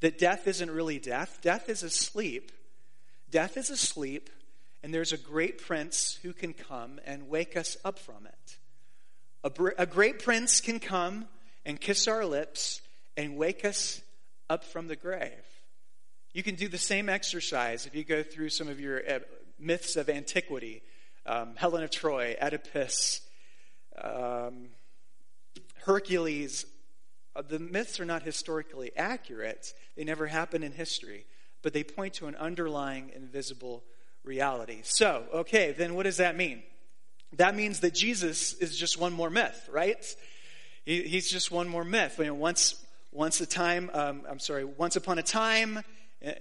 that 0.00 0.18
death 0.18 0.46
isn't 0.46 0.70
really 0.70 0.98
death, 0.98 1.38
death 1.40 1.70
is 1.70 1.82
asleep. 1.82 2.52
Death 3.30 3.56
is 3.56 3.70
asleep, 3.70 4.28
and 4.82 4.92
there's 4.92 5.14
a 5.14 5.16
great 5.16 5.64
prince 5.64 6.18
who 6.22 6.34
can 6.34 6.52
come 6.52 7.00
and 7.06 7.30
wake 7.30 7.56
us 7.56 7.78
up 7.86 7.98
from 7.98 8.26
it. 8.26 8.58
A, 9.44 9.48
br- 9.48 9.70
a 9.78 9.86
great 9.86 10.22
prince 10.22 10.60
can 10.60 10.78
come 10.78 11.24
and 11.64 11.80
kiss 11.80 12.06
our 12.06 12.26
lips 12.26 12.82
and 13.16 13.38
wake 13.38 13.64
us 13.64 14.02
up 14.50 14.62
from 14.62 14.88
the 14.88 14.96
grave. 14.96 15.32
You 16.34 16.42
can 16.42 16.56
do 16.56 16.68
the 16.68 16.76
same 16.76 17.08
exercise 17.08 17.86
if 17.86 17.94
you 17.94 18.04
go 18.04 18.22
through 18.22 18.50
some 18.50 18.68
of 18.68 18.78
your 18.78 19.00
uh, 19.10 19.20
myths 19.58 19.96
of 19.96 20.10
antiquity 20.10 20.82
um, 21.24 21.56
Helen 21.56 21.82
of 21.82 21.90
Troy, 21.90 22.36
Oedipus, 22.38 23.22
um, 24.00 24.68
Hercules. 25.84 26.66
Uh, 27.36 27.42
the 27.42 27.58
myths 27.58 27.98
are 27.98 28.04
not 28.04 28.22
historically 28.22 28.92
accurate, 28.96 29.74
they 29.96 30.04
never 30.04 30.26
happened 30.26 30.62
in 30.62 30.72
history, 30.72 31.26
but 31.62 31.72
they 31.72 31.82
point 31.82 32.14
to 32.14 32.26
an 32.26 32.36
underlying 32.36 33.10
invisible 33.14 33.82
reality. 34.22 34.80
So, 34.82 35.24
okay, 35.34 35.72
then 35.72 35.94
what 35.94 36.04
does 36.04 36.18
that 36.18 36.36
mean? 36.36 36.62
That 37.36 37.56
means 37.56 37.80
that 37.80 37.94
Jesus 37.94 38.54
is 38.54 38.76
just 38.76 38.98
one 38.98 39.12
more 39.12 39.30
myth, 39.30 39.68
right? 39.72 40.16
He, 40.84 41.02
he's 41.02 41.28
just 41.28 41.50
one 41.50 41.68
more 41.68 41.84
myth. 41.84 42.16
You 42.18 42.26
know, 42.26 42.34
once, 42.34 42.84
once 43.10 43.40
a 43.40 43.46
time, 43.46 43.90
um, 43.92 44.22
I'm 44.28 44.38
sorry, 44.38 44.64
once 44.64 44.96
upon 44.96 45.18
a 45.18 45.22
time, 45.22 45.82
eh, 46.22 46.34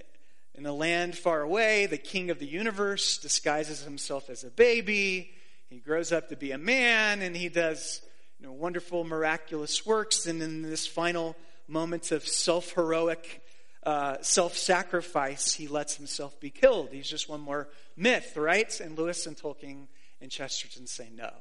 in 0.56 0.66
a 0.68 0.74
land 0.74 1.18
far 1.18 1.42
away, 1.42 1.88
the 1.88 1.98
king 1.98 2.30
of 2.30 2.38
the 2.38 2.46
universe 2.46 3.18
disguises 3.18 3.82
himself 3.82 4.30
as 4.30 4.44
a 4.44 4.52
baby. 4.52 5.32
He 5.74 5.80
grows 5.80 6.12
up 6.12 6.30
to 6.30 6.36
be 6.36 6.52
a 6.52 6.58
man, 6.60 7.24
and 7.24 7.36
he 7.36 7.50
does 7.50 8.04
you 8.40 8.46
know, 8.46 8.54
wonderful, 8.54 9.04
miraculous 9.04 9.84
works. 9.84 10.28
And 10.28 10.40
in 10.40 10.62
this 10.62 10.86
final 10.86 11.36
moment 11.68 12.12
of 12.12 12.28
self 12.28 12.74
heroic 12.74 13.42
uh, 13.82 14.18
self 14.22 14.56
sacrifice, 14.56 15.56
he 15.56 15.68
lets 15.68 15.96
himself 15.96 16.40
be 16.40 16.52
killed. 16.52 16.90
He's 16.92 17.10
just 17.10 17.28
one 17.28 17.42
more 17.42 17.70
myth, 17.98 18.38
right? 18.38 18.80
And 18.80 18.96
Lewis 18.96 19.26
and 19.26 19.36
Tolkien 19.36 19.88
and 20.22 20.30
Chesterton 20.30 20.86
say 20.86 21.10
no. 21.12 21.32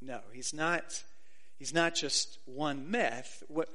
No, 0.00 0.20
he's 0.32 0.54
not, 0.54 1.04
he's 1.58 1.74
not 1.74 1.94
just 1.94 2.38
one 2.46 2.90
myth. 2.90 3.42
What, 3.48 3.68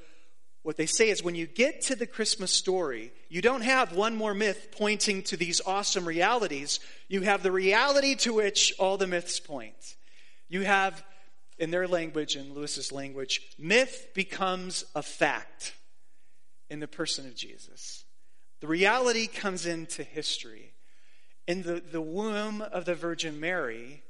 what 0.66 0.76
they 0.76 0.86
say 0.86 1.10
is 1.10 1.22
when 1.22 1.36
you 1.36 1.46
get 1.46 1.80
to 1.82 1.94
the 1.94 2.08
Christmas 2.08 2.50
story, 2.50 3.12
you 3.28 3.40
don't 3.40 3.60
have 3.60 3.94
one 3.94 4.16
more 4.16 4.34
myth 4.34 4.70
pointing 4.76 5.22
to 5.22 5.36
these 5.36 5.60
awesome 5.64 6.04
realities. 6.04 6.80
You 7.06 7.20
have 7.20 7.44
the 7.44 7.52
reality 7.52 8.16
to 8.16 8.34
which 8.34 8.74
all 8.76 8.96
the 8.96 9.06
myths 9.06 9.38
point. 9.38 9.94
You 10.48 10.62
have, 10.62 11.04
in 11.56 11.70
their 11.70 11.86
language, 11.86 12.34
in 12.34 12.52
Lewis's 12.52 12.90
language, 12.90 13.42
myth 13.60 14.08
becomes 14.12 14.84
a 14.96 15.04
fact 15.04 15.76
in 16.68 16.80
the 16.80 16.88
person 16.88 17.26
of 17.26 17.36
Jesus. 17.36 18.02
The 18.58 18.66
reality 18.66 19.28
comes 19.28 19.66
into 19.66 20.02
history. 20.02 20.72
In 21.46 21.62
the, 21.62 21.80
the 21.80 22.02
womb 22.02 22.60
of 22.60 22.86
the 22.86 22.96
Virgin 22.96 23.38
Mary, 23.38 24.02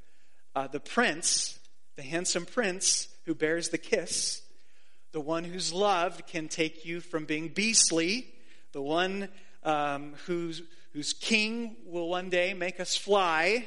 uh, 0.55 0.65
the 0.65 0.79
prince, 0.79 1.59
the 1.97 2.01
handsome 2.01 2.47
prince 2.47 3.09
who 3.27 3.35
bears 3.35 3.69
the 3.69 3.77
kiss, 3.77 4.41
the 5.11 5.21
one 5.21 5.43
who's 5.43 5.73
loved 5.73 6.27
can 6.27 6.47
take 6.47 6.85
you 6.85 6.99
from 7.01 7.25
being 7.25 7.49
beastly. 7.49 8.27
The 8.73 8.81
one 8.81 9.29
um, 9.63 10.13
who's, 10.25 10.61
whose 10.93 11.13
king 11.13 11.77
will 11.85 12.09
one 12.09 12.29
day 12.29 12.53
make 12.53 12.79
us 12.79 12.95
fly. 12.95 13.65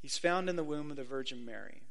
He's 0.00 0.18
found 0.18 0.48
in 0.48 0.56
the 0.56 0.64
womb 0.64 0.90
of 0.90 0.96
the 0.96 1.04
Virgin 1.04 1.44
Mary. 1.44 1.82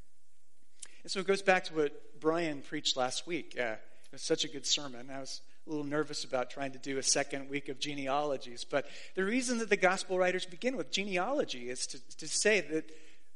And 1.04 1.12
so 1.12 1.20
it 1.20 1.28
goes 1.28 1.42
back 1.42 1.66
to 1.66 1.74
what 1.74 2.20
Brian 2.20 2.62
preached 2.62 2.98
last 2.98 3.28
week. 3.28 3.56
Uh, 3.58 3.74
it 3.74 3.80
was 4.12 4.24
such 4.24 4.44
a 4.44 4.48
good 4.48 4.66
sermon. 4.66 5.10
I 5.14 5.20
was 5.20 5.42
a 5.66 5.70
little 5.70 5.86
nervous 5.86 6.24
about 6.24 6.50
trying 6.50 6.72
to 6.72 6.80
do 6.80 6.98
a 6.98 7.04
second 7.04 7.50
week 7.50 7.70
of 7.70 7.80
genealogies. 7.80 8.64
But 8.64 8.88
the 9.16 9.24
reason 9.24 9.60
that 9.60 9.70
the 9.70 9.78
gospel 9.78 10.18
writers 10.18 10.46
begin 10.46 10.78
with 10.78 10.92
genealogy 10.92 11.70
is 11.70 11.86
to, 11.88 12.18
to 12.18 12.28
say 12.28 12.62
that 12.62 12.92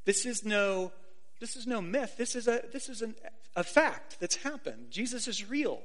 this 0.06 0.26
is 0.26 0.44
no 0.44 0.92
this 1.42 1.58
is 1.58 1.68
no 1.68 1.82
myth. 1.82 2.16
This 2.18 2.36
is 2.38 2.48
a 2.48 2.62
this 2.72 2.88
is 2.88 3.02
an 3.02 3.16
a 3.56 3.64
fact 3.64 4.20
that's 4.22 4.38
happened. 4.38 4.92
Jesus 4.92 5.28
is 5.28 5.50
real. 5.50 5.82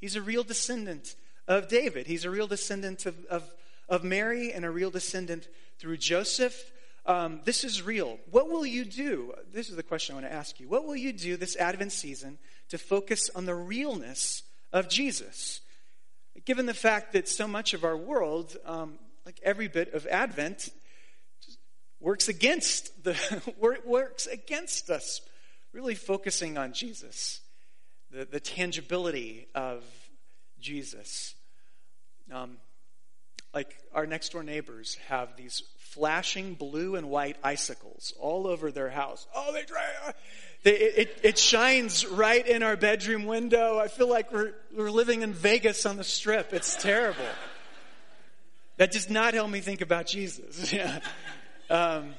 He's 0.00 0.16
a 0.16 0.22
real 0.22 0.44
descendant 0.44 1.14
of 1.48 1.68
David. 1.68 2.06
He's 2.06 2.24
a 2.24 2.30
real 2.30 2.46
descendant 2.46 3.06
of, 3.06 3.24
of, 3.26 3.54
of 3.88 4.04
Mary 4.04 4.52
and 4.52 4.64
a 4.64 4.70
real 4.70 4.90
descendant 4.90 5.48
through 5.78 5.98
Joseph. 5.98 6.72
Um, 7.04 7.40
this 7.44 7.64
is 7.64 7.82
real. 7.82 8.18
What 8.30 8.48
will 8.48 8.66
you 8.66 8.84
do? 8.84 9.34
This 9.52 9.68
is 9.68 9.76
the 9.76 9.82
question 9.82 10.14
I 10.14 10.20
want 10.20 10.30
to 10.30 10.36
ask 10.36 10.58
you. 10.58 10.68
What 10.68 10.86
will 10.86 10.96
you 10.96 11.12
do 11.12 11.36
this 11.36 11.56
Advent 11.56 11.92
season 11.92 12.38
to 12.68 12.78
focus 12.78 13.30
on 13.34 13.44
the 13.44 13.54
realness 13.54 14.42
of 14.72 14.88
Jesus? 14.88 15.60
Given 16.44 16.66
the 16.66 16.74
fact 16.74 17.12
that 17.12 17.28
so 17.28 17.46
much 17.46 17.74
of 17.74 17.84
our 17.84 17.96
world, 17.96 18.56
um, 18.64 18.98
like 19.24 19.40
every 19.42 19.68
bit 19.68 19.94
of 19.94 20.06
Advent, 20.06 20.70
works 22.00 22.28
against 22.28 23.04
the 23.04 23.16
works 23.86 24.26
against 24.26 24.90
us 24.90 25.20
really 25.72 25.94
focusing 25.94 26.56
on 26.56 26.72
Jesus, 26.72 27.40
the, 28.10 28.24
the 28.24 28.40
tangibility 28.40 29.46
of 29.54 29.84
Jesus. 30.58 31.34
Um, 32.32 32.56
like 33.52 33.76
our 33.94 34.06
next 34.06 34.32
door 34.32 34.42
neighbors 34.42 34.96
have 35.08 35.36
these 35.36 35.62
flashing 35.78 36.54
blue 36.54 36.96
and 36.96 37.08
white 37.08 37.36
icicles 37.42 38.12
all 38.18 38.46
over 38.46 38.70
their 38.70 38.90
house. 38.90 39.26
Oh, 39.34 39.52
they 39.52 39.64
dry. 39.64 39.82
They, 40.62 40.72
it, 40.72 41.20
it 41.22 41.38
shines 41.38 42.04
right 42.06 42.46
in 42.46 42.62
our 42.62 42.76
bedroom 42.76 43.24
window. 43.24 43.78
I 43.78 43.88
feel 43.88 44.08
like 44.08 44.32
we're, 44.32 44.52
we're 44.76 44.90
living 44.90 45.22
in 45.22 45.32
Vegas 45.32 45.86
on 45.86 45.96
the 45.96 46.04
strip. 46.04 46.52
It's 46.52 46.76
terrible. 46.76 47.24
That 48.76 48.92
does 48.92 49.08
not 49.08 49.32
help 49.34 49.50
me 49.50 49.60
think 49.60 49.80
about 49.80 50.06
Jesus. 50.06 50.72
Yeah. 50.72 51.00
Um, 51.68 52.14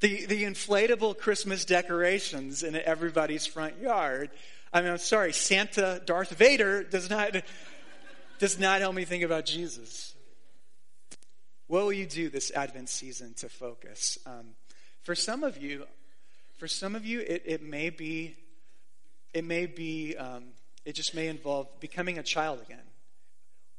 the, 0.00 0.26
the 0.26 0.42
inflatable 0.44 1.16
Christmas 1.16 1.64
decorations 1.64 2.62
in 2.62 2.76
everybody's 2.76 3.46
front 3.46 3.80
yard. 3.80 4.30
I 4.72 4.80
mean, 4.80 4.90
I'm 4.90 4.98
sorry, 4.98 5.32
Santa 5.32 6.02
Darth 6.04 6.30
Vader 6.30 6.82
does 6.82 7.08
not, 7.08 7.36
does 8.38 8.58
not 8.58 8.80
help 8.80 8.94
me 8.94 9.04
think 9.04 9.22
about 9.22 9.46
Jesus. 9.46 10.14
What 11.68 11.84
will 11.84 11.92
you 11.92 12.06
do 12.06 12.28
this 12.28 12.50
Advent 12.50 12.88
season 12.88 13.34
to 13.34 13.48
focus? 13.48 14.18
Um, 14.26 14.54
for 15.02 15.14
some 15.14 15.44
of 15.44 15.56
you, 15.56 15.86
for 16.58 16.68
some 16.68 16.94
of 16.94 17.06
you, 17.06 17.20
it, 17.20 17.42
it 17.46 17.62
may 17.62 17.90
be, 17.90 18.36
it 19.32 19.44
may 19.44 19.66
be, 19.66 20.16
um, 20.16 20.44
it 20.84 20.94
just 20.94 21.14
may 21.14 21.28
involve 21.28 21.68
becoming 21.80 22.18
a 22.18 22.22
child 22.22 22.60
again. 22.60 22.82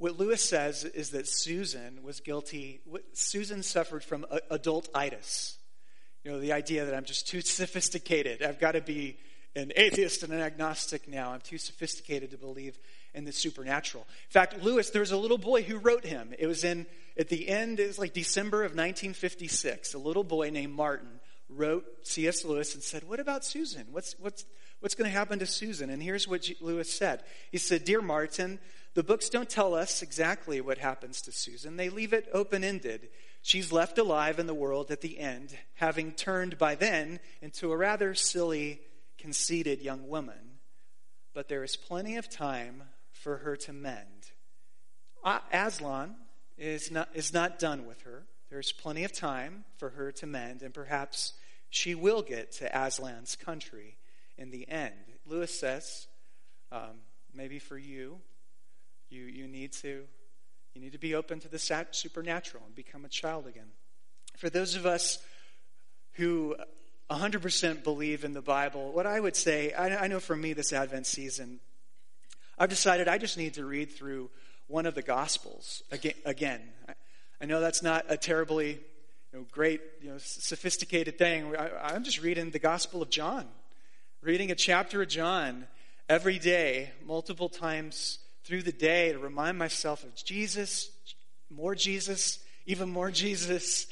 What 0.04 0.20
Lewis 0.20 0.42
says 0.44 0.84
is 0.84 1.12
that 1.12 1.30
Susan 1.30 2.04
was 2.04 2.20
guilty. 2.20 2.82
Susan 3.14 3.64
suffered 3.64 4.04
from 4.04 4.26
adultitis. 4.52 5.56
You 6.26 6.32
know, 6.34 6.42
the 6.42 6.52
idea 6.52 6.84
that 6.84 6.94
I'm 6.94 7.06
just 7.06 7.26
too 7.26 7.40
sophisticated. 7.40 8.44
I've 8.44 8.60
got 8.60 8.74
to 8.74 8.82
be 8.82 9.16
an 9.56 9.72
atheist 9.78 10.22
and 10.24 10.34
an 10.34 10.42
agnostic 10.42 11.08
now. 11.08 11.32
I'm 11.32 11.40
too 11.40 11.58
sophisticated 11.58 12.32
to 12.32 12.38
believe 12.38 12.78
in 13.14 13.24
the 13.24 13.32
supernatural. 13.32 14.06
In 14.28 14.32
fact, 14.32 14.62
Lewis, 14.62 14.90
there 14.90 15.00
was 15.00 15.14
a 15.14 15.18
little 15.18 15.38
boy 15.38 15.64
who 15.64 15.78
wrote 15.78 16.04
him. 16.04 16.34
It 16.38 16.48
was 16.48 16.66
in, 16.66 16.86
at 17.18 17.30
the 17.30 17.48
end, 17.48 17.80
it 17.80 17.88
was 17.88 17.98
like 17.98 18.12
December 18.12 18.64
of 18.64 18.72
1956. 18.72 19.94
A 19.94 19.98
little 19.98 20.26
boy 20.26 20.50
named 20.50 20.74
Martin 20.74 21.22
wrote 21.56 21.86
C.S. 22.04 22.44
Lewis 22.46 22.74
and 22.74 22.84
said, 22.84 23.04
What 23.04 23.20
about 23.20 23.46
Susan? 23.46 23.88
What's, 23.92 24.16
what's, 24.20 24.46
what's 24.80 24.96
going 24.96 25.10
to 25.10 25.18
happen 25.18 25.40
to 25.40 25.46
Susan? 25.46 25.90
And 25.90 26.02
here's 26.02 26.28
what 26.28 26.48
Lewis 26.62 26.92
said 26.92 27.24
He 27.52 27.58
said, 27.58 27.86
Dear 27.86 28.02
Martin, 28.02 28.60
the 28.94 29.04
books 29.04 29.30
don't 29.30 29.50
tell 29.50 29.74
us 29.74 30.02
exactly 30.02 30.62
what 30.62 30.78
happens 30.78 31.22
to 31.24 31.32
Susan, 31.32 31.78
they 31.78 31.90
leave 31.90 32.14
it 32.14 32.30
open 32.34 32.64
ended. 32.64 33.10
She's 33.46 33.74
left 33.74 33.98
alive 33.98 34.40
in 34.40 34.48
the 34.48 34.54
world 34.54 34.90
at 34.90 35.02
the 35.02 35.20
end, 35.20 35.58
having 35.74 36.14
turned 36.14 36.58
by 36.58 36.76
then 36.76 37.20
into 37.42 37.74
a 37.74 37.78
rather 37.78 38.16
silly, 38.16 38.80
conceited 39.18 39.82
young 39.82 40.08
woman. 40.08 40.60
But 41.34 41.50
there 41.50 41.64
is 41.64 41.76
plenty 41.76 42.16
of 42.16 42.30
time 42.30 42.84
for 43.12 43.38
her 43.38 43.58
to 43.58 43.74
mend. 43.74 44.32
Aslan 45.52 46.16
is 46.58 46.90
not, 46.90 47.10
is 47.14 47.34
not 47.34 47.60
done 47.60 47.86
with 47.86 48.02
her. 48.04 48.24
There's 48.50 48.72
plenty 48.72 49.04
of 49.04 49.12
time 49.12 49.66
for 49.78 49.90
her 49.90 50.12
to 50.14 50.28
mend, 50.28 50.62
and 50.62 50.74
perhaps 50.74 51.34
she 51.74 51.96
will 51.96 52.22
get 52.22 52.52
to 52.52 52.70
Aslan's 52.70 53.36
country 53.36 53.98
in 54.38 54.52
the 54.52 54.70
end. 54.70 54.94
Lewis 55.26 55.58
says, 55.60 56.06
um, 56.72 57.02
maybe 57.34 57.58
for 57.58 57.78
you, 57.78 58.20
you, 59.10 59.24
you 59.24 59.48
need 59.48 59.74
to 59.74 60.04
you 60.76 60.82
need 60.82 60.92
to 60.94 61.00
be 61.00 61.14
open 61.14 61.40
to 61.40 61.48
the 61.48 61.60
supernatural 61.92 62.64
and 62.66 62.74
become 62.74 63.06
a 63.06 63.10
child 63.10 63.46
again. 63.46 63.70
For 64.38 64.50
those 64.50 64.74
of 64.74 64.88
us 64.88 65.20
who 66.14 66.56
100% 67.12 67.84
believe 67.84 68.24
in 68.24 68.34
the 68.34 68.42
Bible, 68.42 68.92
what 68.92 69.06
I 69.06 69.20
would 69.20 69.36
say, 69.36 69.72
I, 69.72 70.06
I 70.06 70.08
know 70.08 70.20
for 70.20 70.36
me 70.36 70.54
this 70.54 70.74
Advent 70.74 71.06
season, 71.06 71.60
I've 72.58 72.70
decided 72.70 73.08
I 73.08 73.20
just 73.20 73.38
need 73.38 73.54
to 73.56 73.66
read 73.66 73.92
through 73.92 74.32
one 74.66 74.88
of 74.88 74.96
the 74.96 75.04
Gospels 75.04 75.84
again. 75.92 76.16
again. 76.26 76.62
I 77.40 77.46
know 77.46 77.60
that's 77.60 77.84
not 77.84 78.06
a 78.10 78.18
terribly 78.18 78.80
know, 79.34 79.46
great, 79.52 79.82
you 80.02 80.10
know, 80.10 80.18
sophisticated 80.20 81.18
thing. 81.18 81.56
I, 81.56 81.70
I'm 81.84 82.04
just 82.04 82.22
reading 82.22 82.52
the 82.52 82.60
Gospel 82.60 83.02
of 83.02 83.10
John, 83.10 83.48
reading 84.22 84.52
a 84.52 84.56
chapter 84.56 85.02
of 85.02 85.08
John 85.08 85.68
every 86.08 86.38
day, 86.38 86.92
multiple 87.04 87.50
times 87.50 88.20
through 88.44 88.62
the 88.62 88.72
day 88.72 89.12
to 89.12 89.18
remind 89.18 89.58
myself 89.58 90.04
of 90.04 90.14
Jesus, 90.16 90.92
more 91.50 91.74
Jesus, 91.74 92.40
even 92.68 92.90
more 92.90 93.10
Jesus. 93.10 93.88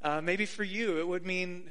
Uh, 0.00 0.22
maybe 0.22 0.46
for 0.46 0.64
you, 0.64 0.98
it 0.98 1.06
would 1.06 1.26
mean 1.26 1.64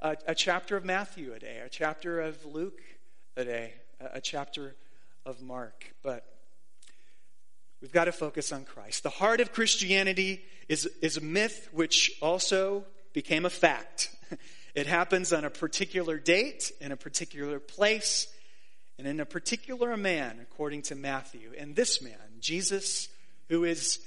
a, 0.00 0.16
a, 0.26 0.34
chapter 0.34 0.76
of 0.76 0.84
Matthew 0.84 1.34
a 1.34 1.38
day, 1.38 1.60
a 1.64 1.68
chapter 1.68 2.20
of 2.20 2.44
Luke 2.44 2.80
a 3.36 3.44
day, 3.44 3.74
a, 4.00 4.16
a 4.16 4.20
chapter 4.20 4.74
of 5.24 5.40
Mark. 5.40 5.94
But 6.02 6.24
we've 7.80 7.92
got 7.92 8.04
to 8.04 8.12
focus 8.12 8.52
on 8.52 8.64
Christ. 8.64 9.02
The 9.02 9.10
heart 9.10 9.40
of 9.40 9.52
Christianity 9.52 10.42
is, 10.68 10.86
is 11.02 11.16
a 11.16 11.22
myth 11.22 11.68
which 11.72 12.12
also 12.20 12.84
became 13.12 13.44
a 13.44 13.50
fact. 13.50 14.14
It 14.74 14.86
happens 14.86 15.32
on 15.32 15.44
a 15.44 15.50
particular 15.50 16.18
date, 16.18 16.70
in 16.80 16.92
a 16.92 16.96
particular 16.96 17.58
place, 17.58 18.28
and 18.96 19.08
in 19.08 19.18
a 19.18 19.26
particular 19.26 19.96
man, 19.96 20.38
according 20.40 20.82
to 20.82 20.94
Matthew. 20.94 21.52
And 21.58 21.74
this 21.74 22.00
man, 22.00 22.38
Jesus, 22.38 23.08
who 23.48 23.64
is 23.64 23.98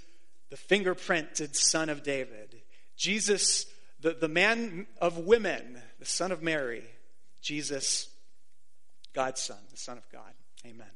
the 0.49 0.55
fingerprinted 0.55 1.57
son 1.57 1.89
of 1.89 2.03
David, 2.03 2.61
Jesus, 2.95 3.65
the, 3.99 4.13
the 4.13 4.29
man 4.29 4.85
of 5.01 5.17
women, 5.17 5.81
the 5.99 6.05
son 6.05 6.31
of 6.31 6.41
Mary, 6.41 6.83
Jesus, 7.41 8.07
God's 9.13 9.41
son, 9.41 9.57
the 9.71 9.77
son 9.77 9.97
of 9.97 10.09
God. 10.09 10.33
Amen. 10.65 10.91